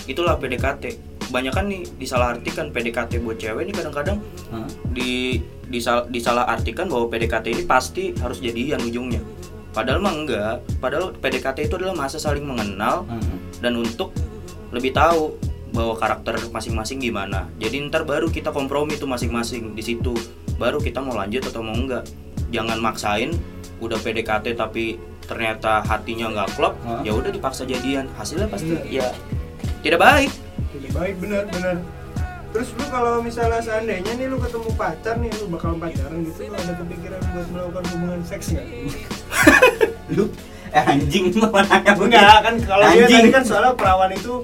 itulah 0.04 0.36
PDKT 0.36 1.00
banyak 1.30 1.52
kan 1.54 1.64
nih 1.64 1.86
disalahartikan 1.96 2.68
PDKT 2.68 3.22
buat 3.22 3.38
cewek 3.38 3.62
nih 3.64 3.74
kadang-kadang 3.74 4.18
Hah? 4.50 4.66
di 4.90 5.38
disal, 5.64 6.10
disalahartikan 6.10 6.90
bahwa 6.90 7.06
PDKT 7.06 7.46
ini 7.50 7.64
pasti 7.64 8.12
harus 8.18 8.42
jadian 8.42 8.82
ujungnya 8.82 9.22
padahal 9.70 10.02
mah 10.02 10.12
enggak 10.12 10.54
padahal 10.82 11.14
PDKT 11.14 11.70
itu 11.70 11.78
adalah 11.78 11.94
masa 11.96 12.18
saling 12.18 12.42
mengenal 12.42 13.06
Heeh. 13.06 13.36
dan 13.62 13.78
untuk 13.78 14.10
lebih 14.70 14.90
tahu 14.90 15.38
bahwa 15.70 15.94
karakter 15.94 16.34
masing-masing 16.50 16.98
gimana. 16.98 17.46
Jadi 17.62 17.78
ntar 17.86 18.02
baru 18.02 18.26
kita 18.26 18.50
kompromi 18.50 18.98
tuh 18.98 19.06
masing-masing 19.06 19.70
di 19.70 19.82
situ. 19.82 20.18
Baru 20.58 20.82
kita 20.82 20.98
mau 20.98 21.14
lanjut 21.14 21.46
atau 21.46 21.62
mau 21.62 21.70
enggak. 21.70 22.02
Jangan 22.50 22.82
maksain 22.82 23.30
udah 23.80 23.96
PDKT 23.96 24.54
tapi 24.54 24.96
ternyata 25.22 25.80
hatinya 25.80 26.26
nggak 26.30 26.48
klop, 26.52 26.74
Hah? 26.80 27.00
ya 27.00 27.12
udah 27.12 27.28
dipaksa 27.28 27.64
jadian. 27.64 28.06
Hasilnya 28.12 28.46
pasti 28.46 28.72
Bener. 28.72 29.02
ya 29.02 29.06
tidak 29.80 29.98
baik. 29.98 30.30
Tidak 30.70 30.92
baik 30.92 31.14
bener 31.18 31.44
bener 31.48 31.76
terus 32.50 32.66
lu 32.72 32.82
kalau 32.84 33.22
misalnya 33.22 33.62
seandainya 33.62 34.10
nih 34.10 34.26
lu 34.26 34.34
ketemu 34.36 34.74
pacar 34.74 35.14
nih 35.16 35.30
lu 35.32 35.46
bakal 35.48 35.70
pacaran 35.76 36.18
gitu 36.20 36.44
lu 36.44 36.56
ada 36.56 36.74
kepikiran 36.74 37.20
buat 37.30 37.46
melakukan 37.48 37.84
hubungan 37.88 38.20
seks 38.24 38.46
nggak 38.50 38.66
Lu 40.10 40.24
eh 40.68 40.84
anjing 40.84 41.30
lu 41.32 41.46
mau 41.46 41.62
nanya 41.62 41.92
begitu? 41.92 42.10
enggak 42.10 42.38
kan 42.40 42.54
kalau 42.60 42.86
dia 42.88 43.06
tadi 43.08 43.30
kan 43.30 43.42
soalnya 43.44 43.72
perawan 43.72 44.10
itu 44.12 44.34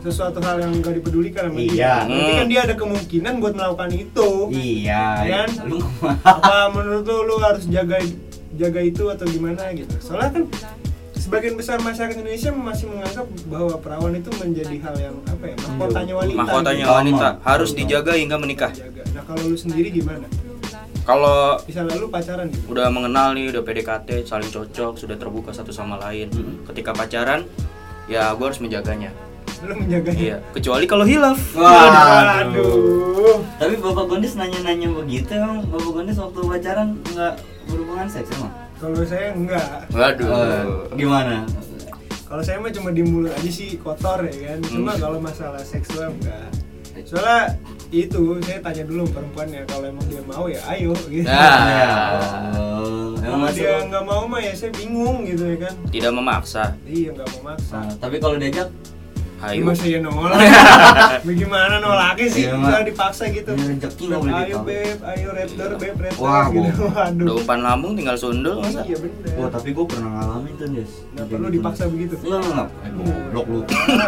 sesuatu 0.00 0.38
hal 0.40 0.56
yang 0.58 0.72
gak 0.78 0.94
dipedulikan 0.96 1.42
sama 1.46 1.58
dia 1.58 1.70
Iya. 1.70 1.94
berarti 2.00 2.22
kan 2.30 2.38
Hmm. 2.38 2.48
dia 2.48 2.60
ada 2.64 2.74
kemungkinan 2.74 3.32
buat 3.36 3.54
melakukan 3.54 3.90
itu 3.92 4.30
Iya. 4.48 5.04
Kan? 5.20 5.48
Lu 5.66 5.78
apa 6.22 6.54
menurut 6.68 7.02
lu 7.02 7.18
lu 7.24 7.36
harus 7.40 7.66
jaga 7.66 7.98
jaga 8.60 8.80
itu 8.84 9.08
atau 9.08 9.24
gimana 9.24 9.72
gitu 9.72 9.94
soalnya 9.98 10.30
kan 10.36 10.44
sebagian 11.16 11.54
besar 11.56 11.80
masyarakat 11.80 12.16
Indonesia 12.16 12.50
masih 12.50 12.84
menganggap 12.88 13.26
bahwa 13.46 13.74
perawan 13.80 14.12
itu 14.16 14.30
menjadi 14.36 14.76
hal 14.82 14.96
yang 14.98 15.16
apa 15.28 15.44
ya 15.52 15.56
mahkotanya 15.62 16.14
wanita 16.16 16.38
Mahkotanya 16.40 16.84
gitu. 16.84 16.96
wanita 16.96 17.28
harus 17.44 17.70
dijaga 17.72 18.12
hingga 18.16 18.36
menikah. 18.40 18.72
Nah 19.12 19.22
kalau 19.28 19.42
lu 19.46 19.56
sendiri 19.56 19.92
gimana 19.92 20.26
Kalau 21.00 21.58
misalnya 21.64 21.96
lu 22.00 22.06
pacaran 22.08 22.46
gitu 22.48 22.64
udah 22.70 22.86
mengenal 22.92 23.34
nih, 23.34 23.50
udah 23.50 23.62
PDKT, 23.64 24.08
saling 24.24 24.48
cocok, 24.48 24.94
sudah 24.96 25.16
terbuka 25.16 25.50
satu 25.50 25.72
sama 25.72 25.96
lain. 25.98 26.28
Hmm. 26.30 26.62
Ketika 26.70 26.92
pacaran, 26.94 27.48
ya 28.06 28.30
gue 28.36 28.46
harus 28.46 28.60
menjaganya. 28.62 29.10
Lu 29.62 29.74
menjaganya 29.76 30.18
Iya, 30.18 30.36
kecuali 30.50 30.84
kalau 30.84 31.04
hilaf. 31.04 31.38
Waduh. 31.52 32.40
Aduh. 32.40 33.38
Tapi 33.56 33.74
Bapak 33.76 34.04
Gondes 34.06 34.34
nanya-nanya 34.34 34.88
begitu 34.90 35.30
emang 35.30 35.62
Bapak 35.64 35.90
Gondes 35.92 36.16
waktu 36.16 36.40
pacaran 36.40 36.88
nggak 37.06 37.34
berhubungan 37.66 38.06
seks 38.06 38.30
emang? 38.32 38.52
kalau 38.74 39.04
saya 39.04 39.30
enggak 39.30 39.84
Waduh. 39.90 40.24
Eh, 40.26 40.64
gimana? 40.96 41.44
kalau 42.24 42.40
saya 42.40 42.56
mah 42.56 42.70
cuma 42.70 42.88
di 42.88 43.02
mulut 43.02 43.28
aja 43.30 43.50
sih 43.50 43.76
kotor 43.76 44.22
ya 44.22 44.32
kan 44.48 44.58
cuma 44.64 44.90
Hmm. 44.90 45.02
kalau 45.02 45.18
masalah 45.18 45.60
seksual 45.60 46.08
enggak 46.12 46.48
soalnya 47.02 47.58
itu 47.90 48.38
saya 48.40 48.60
tanya 48.60 48.84
dulu 48.84 49.02
perempuannya 49.08 49.66
kalau 49.66 49.84
emang 49.84 50.06
dia 50.06 50.22
mau 50.22 50.46
ya 50.46 50.62
ayo 50.70 50.94
gitu 51.04 51.26
Nah. 51.26 51.36
Ya. 51.66 51.92
Emang 53.20 53.20
kalau 53.20 53.36
masuk. 53.42 53.58
dia 53.58 53.72
nggak 53.82 54.04
mau 54.06 54.22
mah 54.24 54.40
ya 54.40 54.52
saya 54.54 54.72
bingung 54.72 55.18
gitu 55.24 55.42
ya 55.44 55.56
kan 55.60 55.74
Tidak 55.86 56.12
memaksa. 56.12 56.64
iya 56.84 57.08
nggak 57.10 57.28
mau 57.30 57.42
maksa 57.46 57.76
Nah, 57.78 57.92
tapi 57.98 58.16
kalau 58.16 58.36
diajak 58.36 58.68
Ayo. 59.40 59.64
Masa 59.64 59.84
ya 59.84 59.98
nolak? 59.98 60.36
Bagaimana 61.26 61.80
nolaknya 61.80 62.26
sih? 62.28 62.44
Iya, 62.44 62.54
Misalnya 62.54 62.76
Mak. 62.76 62.88
dipaksa 62.88 63.24
gitu. 63.26 63.50
Ini 63.50 63.64
rezeki 63.72 64.02
nggak 64.04 64.20
boleh 64.20 64.34
Ayo 64.36 64.56
beb, 64.60 64.98
ayo 65.02 65.28
raptor 65.32 65.70
beb, 65.74 65.96
raptor 65.98 66.20
Wah, 66.20 66.44
gitu. 66.46 66.82
Waduh. 66.86 67.24
Udah 67.24 67.34
umpan 67.34 67.60
lambung 67.62 67.92
tinggal 67.94 68.16
sundul 68.16 68.60
masa? 68.60 68.80
Iya 68.82 68.96
bener. 68.98 69.32
Wah 69.34 69.48
tapi 69.48 69.68
gue 69.70 69.86
pernah 69.86 70.10
ngalamin 70.14 70.52
tuh 70.54 70.66
Des 70.70 70.92
Nggak 71.10 71.26
perlu 71.26 71.46
dipaksa 71.48 71.82
begitu. 71.86 72.14
Enggak 72.18 72.38
enggak 72.38 72.52
enggak 72.52 72.68
Goblok 73.32 73.46
lu 73.46 73.60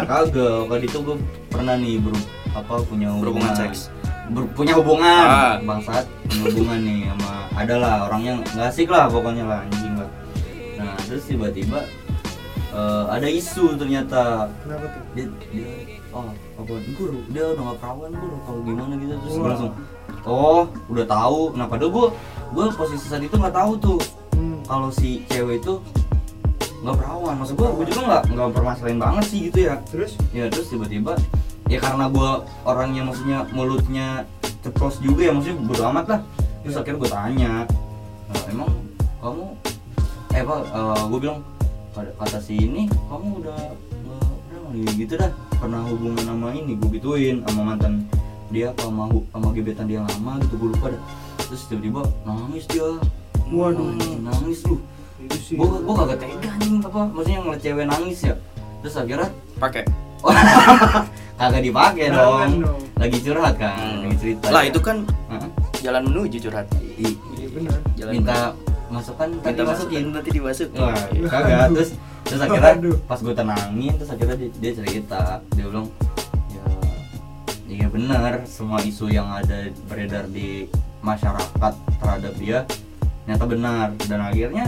Kagak 0.05 0.59
Kali 0.69 0.85
itu 0.85 0.97
gue 0.99 1.15
pernah 1.49 1.75
nih 1.75 1.95
ber, 1.97 2.13
apa 2.51 2.73
punya 2.83 3.07
hubungan 3.09 3.23
Berhubungan 3.23 3.53
seks. 3.57 3.79
Ber- 4.29 4.51
punya 4.53 4.73
hubungan 4.75 5.25
Ah. 5.25 5.55
Bangsat 5.59 6.05
Punya 6.23 6.43
hubungan 6.47 6.79
nih 6.79 6.97
sama 7.09 7.31
Adalah 7.53 7.93
orangnya 8.05 8.31
nggak 8.39 8.67
asik 8.67 8.87
lah 8.87 9.05
pokoknya 9.05 9.43
lah 9.43 9.59
anjing 9.63 9.93
lah 9.95 10.09
Nah 10.75 10.93
terus 11.03 11.25
tiba-tiba 11.25 11.81
eh, 12.73 13.03
ada 13.07 13.27
isu 13.27 13.75
ternyata 13.75 14.49
Kenapa 14.59 14.85
tuh? 14.87 15.03
dia 15.13 15.25
dia 15.49 15.67
oh 16.09 16.29
apa 16.29 16.73
guru 16.91 17.19
dia 17.27 17.43
udah 17.47 17.63
nggak 17.63 17.79
perawan 17.79 18.11
guru 18.11 18.37
kalau 18.43 18.59
gimana 18.61 18.93
gitu 18.95 19.13
terus 19.15 19.33
gue 19.35 19.47
langsung 19.47 19.71
oh 20.23 20.61
udah 20.87 21.05
tahu 21.05 21.39
nah 21.53 21.65
padahal 21.65 21.91
gue 21.91 22.07
gue 22.51 22.65
posisi 22.71 23.05
saat 23.07 23.21
itu 23.21 23.33
nggak 23.33 23.55
tahu 23.55 23.73
tuh 23.77 23.99
Hmm. 24.33 24.65
kalau 24.65 24.89
si 24.89 25.21
cewek 25.27 25.61
itu 25.61 25.77
nggak 26.81 26.95
perawan 26.95 27.37
maksud 27.37 27.53
gue 27.53 27.69
gue 27.71 27.85
juga 27.87 28.01
nggak 28.03 28.23
nggak 28.33 28.49
permasalahin 28.51 28.97
banget 28.97 29.23
sih 29.23 29.39
gitu 29.45 29.59
ya 29.63 29.75
Terus? 29.85 30.11
ya 30.29 30.49
terus 30.49 30.67
tiba-tiba 30.67 31.13
ya 31.65 31.77
karena 31.77 32.09
gue 32.09 32.29
orangnya 32.63 33.01
maksudnya 33.03 33.45
mulutnya 33.49 34.25
ceplos 34.59 34.97
juga 34.99 35.21
ya 35.21 35.31
maksudnya 35.31 35.57
bodo 35.61 35.83
amat 35.87 36.05
lah 36.07 36.19
terus 36.59 36.73
Ya. 36.73 36.81
akhirnya 36.81 36.97
gue 36.97 37.11
tanya 37.11 37.51
"Eh, 38.27 38.43
emang 38.49 38.69
kamu 39.19 39.45
eh 40.33 40.41
apa 40.41 40.55
gue 41.07 41.19
bilang 41.21 41.39
kata, 41.93 42.11
kata 42.15 42.37
si 42.39 42.57
ini 42.57 42.81
kamu 42.89 43.39
udah 43.39 43.59
pernah 43.87 44.21
ya 44.73 44.89
gitu 44.91 45.13
dah 45.15 45.31
pernah 45.53 45.81
hubungan 45.85 46.23
sama 46.23 46.47
ini 46.51 46.73
gue 46.73 46.89
gituin 46.91 47.45
sama 47.45 47.61
mantan 47.65 47.93
dia 48.49 48.69
apa 48.69 48.83
sama 48.83 49.03
sama 49.29 49.47
gebetan 49.51 49.85
dia 49.85 50.01
lama 50.01 50.37
gitu 50.41 50.53
gue 50.55 50.69
lupa 50.71 50.87
dah 50.89 51.01
terus 51.43 51.61
tiba-tiba 51.65 52.01
nangis 52.23 52.65
dia 52.67 52.87
Waduh. 53.45 53.93
Nangis 54.19 54.65
lu 54.65 54.81
gue 55.21 55.67
gue 55.77 55.95
kagak 55.95 56.17
tega 56.19 56.49
anjing 56.49 56.81
apa 56.81 56.99
maksudnya 57.07 57.39
ngeliat 57.39 57.61
cewek 57.61 57.85
nangis 57.85 58.19
ya 58.23 58.35
terus 58.81 58.95
akhirnya 58.95 59.29
Pakai. 59.55 59.83
kagak 61.35 61.61
dipakai 61.61 62.05
dong 62.09 62.51
dong. 62.59 62.81
lagi 62.95 63.17
curhat 63.19 63.55
kan 63.55 63.75
Hmm. 63.75 63.99
lagi 64.03 64.15
cerita 64.17 64.45
Lah 64.49 64.63
itu 64.63 64.79
kan 64.79 64.97
Hah? 65.27 65.47
jalan 65.79 66.01
menuju 66.05 66.37
curhat. 66.41 66.65
I- 66.95 67.19
Iya 67.35 67.47
benar. 67.51 67.77
Jalan 67.93 68.11
minta 68.13 68.37
masukan 68.93 69.27
tadi 69.41 69.61
masukin 69.65 70.03
nanti 70.13 70.29
dimasukin. 70.29 70.77
Wah, 70.77 70.93
kagak. 71.27 71.67
Terus 71.73 71.89
terus 72.23 72.39
akhirnya 72.45 72.73
Aduh. 72.77 72.97
pas 73.09 73.19
gue 73.19 73.35
tenangin 73.35 73.91
terus 73.99 74.11
akhirnya 74.13 74.35
dia, 74.39 74.49
dia 74.61 74.71
cerita 74.79 75.21
dia 75.51 75.65
bilang 75.67 75.87
ya 76.53 76.65
iya 77.67 77.87
benar 77.91 78.47
semua 78.47 78.79
isu 78.79 79.11
yang 79.11 79.27
ada 79.27 79.67
beredar 79.91 80.23
di 80.31 80.71
masyarakat 81.03 81.73
terhadap 81.99 82.33
dia 82.39 82.63
ternyata 83.25 83.45
benar. 83.49 83.87
Dan 84.07 84.19
akhirnya 84.23 84.65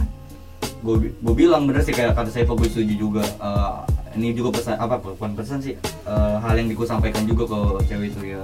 gue 0.83 1.13
gue 1.13 1.35
bilang 1.38 1.69
bener 1.69 1.81
sih 1.85 1.93
kayak 1.95 2.17
kata 2.17 2.29
saya 2.33 2.45
gue 2.49 2.69
setuju 2.69 2.93
juga 2.97 3.23
Eh, 3.23 3.79
ini 4.15 4.31
juga 4.31 4.59
pesan 4.59 4.79
apa 4.79 4.95
bukan 4.99 5.35
pesan 5.35 5.59
sih 5.59 5.75
eh, 5.81 6.35
hal 6.39 6.55
yang 6.55 6.71
gue 6.71 6.88
sampaikan 6.88 7.23
juga 7.27 7.43
ke 7.47 7.59
cewek 7.88 8.09
itu 8.11 8.21
ya. 8.35 8.41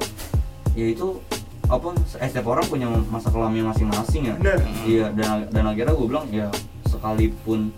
Ya 0.72 0.86
itu 0.88 1.20
apa 1.72 1.88
eh, 2.20 2.28
setiap 2.28 2.52
orang 2.52 2.68
punya 2.68 2.88
masa 3.08 3.32
kelamnya 3.32 3.64
masing-masing 3.72 4.28
ya. 4.28 4.36
Iya 4.84 5.06
dan 5.16 5.48
dan 5.48 5.64
akhirnya 5.66 5.96
gue 5.96 6.08
bilang 6.08 6.28
ya 6.28 6.52
sekalipun 6.84 7.72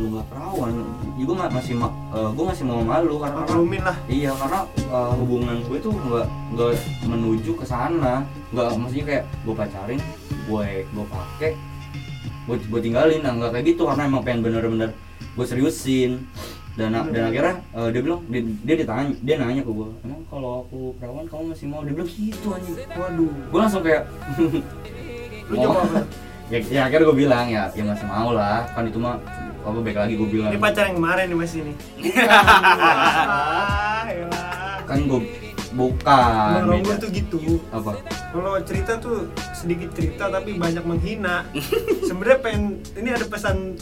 lu 0.00 0.16
nggak 0.16 0.24
perawan 0.32 0.72
juga 1.20 1.32
ma- 1.36 1.52
masih 1.52 1.76
ma 1.76 1.92
gue 2.32 2.44
masih 2.48 2.64
mau 2.64 2.80
malu 2.80 3.20
karena 3.20 3.44
Maklumin 3.44 3.82
lah. 3.84 3.96
iya 4.08 4.32
karena 4.32 4.64
uh, 4.88 5.12
hubungan 5.20 5.60
gue 5.68 5.78
tuh 5.78 5.92
nggak 5.92 6.26
nggak 6.54 6.70
menuju 7.04 7.52
ke 7.58 7.64
sana. 7.66 8.24
Nggak 8.54 8.68
maksudnya 8.80 9.04
kayak 9.04 9.24
gue 9.44 9.54
pacarin 9.58 10.00
gue 10.48 10.66
gue 10.86 11.04
pakai 11.06 11.50
gue 12.48 12.56
gue 12.58 12.80
tinggalin 12.80 13.20
nah 13.22 13.32
nggak 13.36 13.50
kayak 13.52 13.66
gitu 13.74 13.82
karena 13.86 14.02
emang 14.06 14.22
pengen 14.24 14.40
bener-bener 14.42 14.90
gue 15.34 15.44
seriusin 15.46 16.26
dan 16.72 16.88
dan 17.12 17.22
akhirnya 17.28 17.54
uh, 17.72 17.88
dia 17.92 18.00
bilang 18.00 18.20
dia, 18.32 18.40
dia 18.64 18.74
ditanya 18.80 19.12
dia 19.20 19.34
nanya 19.36 19.60
ke 19.60 19.68
gue 19.68 19.88
emang 20.02 20.22
kalau 20.26 20.64
aku 20.64 20.96
perawan 20.96 21.28
kamu 21.28 21.44
masih 21.52 21.66
mau 21.68 21.84
dia 21.84 21.92
bilang 21.92 22.08
gitu 22.08 22.46
anjing 22.48 22.76
Waduh. 22.96 23.28
gue 23.28 23.58
langsung 23.60 23.82
kayak 23.84 24.02
Lu 25.52 25.56
mau. 25.58 25.84
apa? 25.84 26.00
ya, 26.48 26.58
ya 26.64 26.80
akhirnya 26.88 27.04
gue 27.12 27.18
bilang 27.18 27.46
ya 27.46 27.62
ya 27.72 27.84
masih 27.84 28.06
mau 28.08 28.32
lah 28.32 28.64
kan 28.72 28.88
itu 28.88 28.96
mah 28.96 29.20
apa 29.62 29.78
baik 29.78 29.94
lagi 29.94 30.14
gue 30.16 30.26
bilang 30.26 30.50
Ini 30.50 30.58
pacar 30.58 30.90
yang 30.90 30.96
kemarin 30.98 31.24
nih 31.28 31.38
Mas 31.38 31.54
ini. 31.54 31.72
Elah. 34.08 34.82
kan 34.88 34.98
gue 35.06 35.20
bukan 35.72 36.60
Rombor 36.68 36.96
beda. 36.96 37.00
tuh 37.00 37.08
gitu. 37.14 37.36
apa 37.70 37.96
Kalau 38.32 38.52
cerita 38.64 38.92
tuh 38.98 39.28
sedikit 39.52 39.92
cerita 39.92 40.28
tapi 40.28 40.56
banyak 40.56 40.84
menghina. 40.84 41.44
Sebenarnya 42.04 42.38
pengen 42.40 42.62
ini 42.96 43.08
ada 43.12 43.24
pesan 43.24 43.76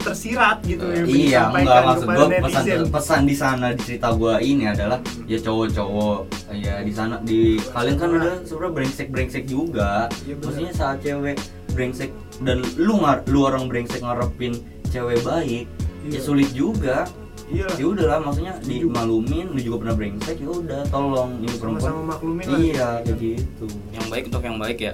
tersirat 0.00 0.56
gitu 0.64 0.84
yang 0.88 1.06
iya 1.06 1.40
disampaikan 1.46 1.64
enggak 1.68 1.82
maksud 1.84 2.06
gua 2.08 2.26
pesan 2.40 2.64
pesan 2.88 3.22
di 3.28 3.36
sana 3.36 3.66
di 3.76 3.80
cerita 3.84 4.08
gua 4.16 4.34
ini 4.40 4.64
adalah 4.66 4.98
ya 5.28 5.38
cowok-cowok 5.38 6.18
ya 6.56 6.74
di 6.80 6.92
sana 6.92 7.14
di 7.22 7.60
kalian 7.70 7.96
kan 8.00 8.08
udah 8.10 8.34
sebenarnya 8.42 8.72
brengsek 8.74 9.08
brengsek 9.12 9.44
juga. 9.46 10.08
Iya, 10.24 10.34
benar. 10.34 10.44
maksudnya 10.48 10.72
saat 10.74 10.98
cewek 11.04 11.36
brengsek 11.70 12.10
dan 12.42 12.64
lu 12.74 12.98
ngar 12.98 13.22
lu 13.30 13.46
orang 13.46 13.68
brengsek 13.68 14.00
ngarepin 14.02 14.58
cewek 14.90 15.20
baik 15.22 15.68
ya 16.08 16.16
Iya. 16.16 16.20
sulit 16.20 16.50
juga. 16.56 17.04
Iya. 17.50 17.66
Ya 17.76 17.86
udahlah 17.86 18.18
maksudnya 18.22 18.54
dimalumin 18.62 19.50
lu 19.50 19.58
juga 19.58 19.76
pernah 19.86 19.94
brengsek 19.98 20.36
ya 20.38 20.48
udah 20.50 20.80
tolong 20.88 21.38
ini 21.42 21.54
perempuan. 21.58 21.92
Maklumin 22.06 22.46
lah. 22.46 22.58
iya 22.62 22.88
kayak 23.04 23.18
gitu. 23.18 23.66
Yang 23.90 24.06
baik 24.10 24.24
untuk 24.30 24.42
yang 24.42 24.58
baik 24.58 24.78
ya 24.80 24.92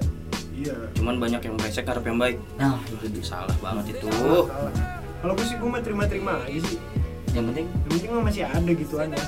Iya. 0.57 0.75
cuman 0.93 1.15
banyak 1.17 1.41
yang 1.43 1.55
brengsek 1.55 1.85
ngarep 1.85 2.05
yang 2.05 2.17
baik 2.17 2.37
nah 2.57 2.81
itu 2.87 3.07
dia 3.07 3.25
salah 3.27 3.57
banget 3.61 3.93
itu 3.93 4.09
Salah, 4.09 4.49
salah. 4.49 4.73
Kalau 5.17 5.33
gue 5.33 5.45
sih 5.45 5.57
gue 5.57 5.67
mah 5.67 5.81
terima-terima 5.81 6.33
aja 6.41 6.61
sih. 6.63 6.79
yang 7.31 7.45
penting 7.47 7.67
Yang 7.67 7.91
penting 7.91 8.11
mah 8.11 8.23
masih 8.23 8.43
ada 8.45 8.71
gituannya. 8.71 9.19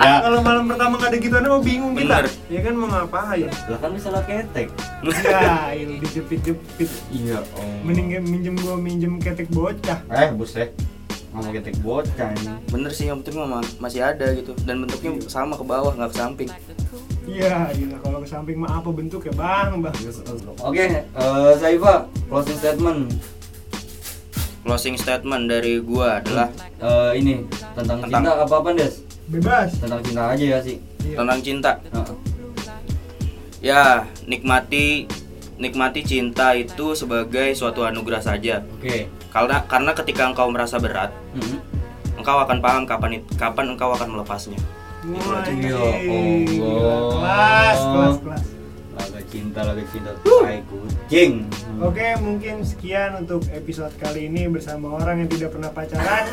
ya 0.00 0.12
Kalau 0.20 0.38
malam 0.40 0.64
pertama 0.66 0.94
nggak 0.96 1.10
ada 1.12 1.18
gituannya 1.18 1.46
mau 1.48 1.60
bingung 1.60 1.92
kita. 1.92 2.02
Bener. 2.16 2.24
Ya 2.48 2.60
kan 2.60 2.72
mau 2.72 2.88
ngapain? 2.88 3.46
lah 3.46 3.78
kan 3.78 3.90
bisa 3.92 4.08
lah 4.08 4.22
ketek 4.22 4.68
Ya, 5.22 5.70
itu 5.72 5.92
dijepit-jepit. 6.00 6.90
iya 7.12 7.38
oh 7.52 7.70
Mending 7.84 8.18
minjem 8.24 8.54
gua 8.56 8.74
minjem 8.74 9.18
ketek 9.18 9.46
bocah. 9.48 9.98
eh 10.08 10.30
buset 10.32 10.74
ngomong 11.30 11.52
ketek 11.52 11.76
bocah 11.78 12.32
ini 12.32 12.48
bener 12.66 12.90
sih 12.90 13.06
yang 13.06 13.20
penting 13.20 13.44
mah 13.44 13.60
masih 13.76 14.00
ada 14.00 14.32
gitu 14.32 14.56
dan 14.64 14.80
bentuknya 14.80 15.20
sama 15.26 15.52
ke 15.52 15.62
bawah 15.62 15.92
nggak 15.92 16.08
ke 16.08 16.16
samping 16.16 16.48
Iya, 17.26 17.74
gila 17.74 17.96
kalau 17.98 18.18
ke 18.18 18.28
samping 18.28 18.56
mah 18.56 18.78
apa 18.78 18.88
bentuk 18.88 19.20
ya 19.20 19.34
bang, 19.34 19.82
bang. 19.82 19.94
Oke, 20.58 20.84
eh 20.94 21.52
Saifa, 21.54 22.06
closing 22.26 22.56
statement. 22.56 23.00
closing 24.62 24.94
statement 24.94 25.46
dari 25.46 25.78
gua 25.78 26.18
adalah 26.18 26.50
Eh, 26.76 27.12
ini 27.16 27.46
tentang, 27.72 28.02
Tentang- 28.02 28.22
cinta 28.26 28.32
apa 28.36 28.54
apa 28.56 28.70
Des? 28.72 28.98
Bebas. 29.26 29.70
Tentang 29.78 30.02
cinta 30.02 30.22
aja 30.28 30.44
ya 30.44 30.58
sih. 30.60 30.78
Iya. 31.00 31.22
tentang 31.22 31.38
cinta 31.38 31.72
Heeh. 31.86 32.14
ya 33.62 33.82
nikmati 34.26 35.06
nikmati 35.56 36.02
cinta 36.02 36.50
itu 36.52 36.92
sebagai 36.92 37.54
suatu 37.54 37.86
anugerah 37.86 38.18
saja 38.18 38.66
Oke. 38.74 39.06
karena 39.30 39.62
karena 39.64 39.94
ketika 39.94 40.26
engkau 40.26 40.50
merasa 40.50 40.76
berat 40.76 41.14
Mhm. 41.32 41.62
engkau 42.18 42.42
akan 42.42 42.58
paham 42.58 42.82
kapan 42.84 43.22
kapan 43.32 43.66
engkau 43.70 43.94
akan 43.94 44.18
melepasnya 44.18 44.58
Wah, 45.06 45.46
Ya 45.46 45.54
gila. 45.54 45.78
Allah. 45.78 46.98
Kelas, 47.12 47.78
kelas, 47.80 48.16
kelas. 48.20 48.44
Laga 48.96 49.20
cinta, 49.28 49.60
laga 49.60 49.84
cinta, 49.92 50.10
tai 50.18 50.58
kucing. 50.64 51.32
Oke, 51.78 52.06
mungkin 52.18 52.54
sekian 52.64 53.20
untuk 53.20 53.44
episode 53.52 53.92
kali 54.00 54.26
ini 54.26 54.48
bersama 54.48 54.96
orang 54.96 55.22
yang 55.22 55.30
tidak 55.30 55.52
pernah 55.52 55.68
pacaran. 55.68 56.24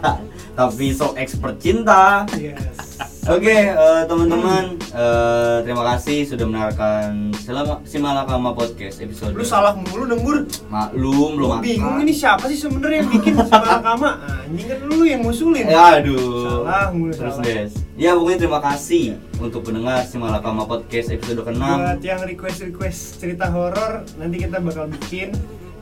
Tapi 0.58 0.86
so 0.94 1.12
expert 1.18 1.58
cinta. 1.58 2.22
yes. 2.38 2.78
Oke, 3.24 3.56
eh, 3.56 4.02
teman-teman, 4.04 4.76
eh, 4.92 5.56
terima 5.64 5.80
kasih 5.96 6.28
sudah 6.28 6.44
mendengarkan 6.44 7.32
selama 7.40 7.80
Simalakama 7.88 8.52
podcast 8.52 9.00
episode. 9.00 9.32
Lu 9.32 9.40
salah 9.40 9.72
mulu 9.72 10.04
dengur. 10.04 10.44
Maklum, 10.68 11.40
belum 11.40 11.48
Lu 11.56 11.64
bingung 11.64 12.04
ini 12.04 12.12
siapa 12.12 12.44
sih 12.52 12.60
sebenarnya 12.60 13.00
yang 13.00 13.08
bikin 13.16 13.32
salah 13.48 13.80
kama? 13.80 14.20
Anjing 14.44 14.68
kan 14.68 14.78
lu 14.84 15.08
yang 15.08 15.24
ngusulin. 15.24 15.64
Ya, 15.64 16.04
aduh. 16.04 16.68
Salah 16.68 16.92
mulu 16.92 17.16
Terus 17.16 17.32
salah. 17.40 17.48
Des. 17.48 17.72
Ya 17.96 18.12
pokoknya 18.12 18.38
terima 18.44 18.60
kasih 18.60 19.04
untuk 19.40 19.60
pendengar 19.64 20.04
Simalakama 20.04 20.68
podcast 20.68 21.08
episode 21.08 21.48
ke-6 21.48 21.64
Buat 21.64 22.04
yang 22.04 22.20
request-request 22.28 23.24
cerita 23.24 23.48
horor 23.48 24.04
nanti 24.20 24.36
kita 24.36 24.60
bakal 24.60 24.84
bikin. 25.00 25.32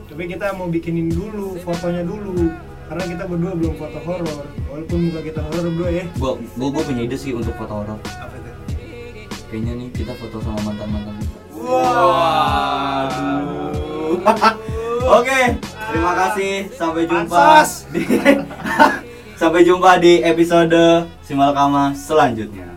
Tapi 0.07 0.31
kita 0.31 0.55
mau 0.55 0.71
bikinin 0.71 1.11
dulu 1.11 1.59
fotonya 1.59 2.07
dulu 2.07 2.71
karena 2.89 3.03
kita 3.07 3.23
berdua 3.29 3.51
belum 3.55 3.73
foto 3.79 3.99
horor. 4.03 4.45
Walaupun 4.69 4.99
muka 5.09 5.19
kita 5.23 5.39
horor 5.45 5.63
berdua 5.71 5.89
ya. 5.93 6.05
Gua, 6.17 6.37
gua, 6.57 6.69
gua 6.73 6.83
punya 6.83 7.01
ide 7.05 7.17
sih 7.17 7.31
untuk 7.33 7.53
foto 7.55 7.73
horor 7.83 7.99
Apa 8.01 8.35
itu? 8.41 8.51
Kayaknya 9.53 9.71
nih 9.77 9.87
kita 9.93 10.13
foto 10.17 10.41
sama 10.41 10.59
mantan-mantan 10.65 11.13
kita 11.21 11.37
Waduh. 11.53 13.23
Oke, 15.21 15.41
terima 15.61 16.11
kasih 16.17 16.73
Sampai 16.73 17.05
jumpa 17.05 17.61
di 17.93 18.01
Sampai 19.41 19.61
jumpa 19.61 20.01
di 20.01 20.25
episode 20.25 21.05
Simalakama 21.21 21.93
selanjutnya 21.93 22.72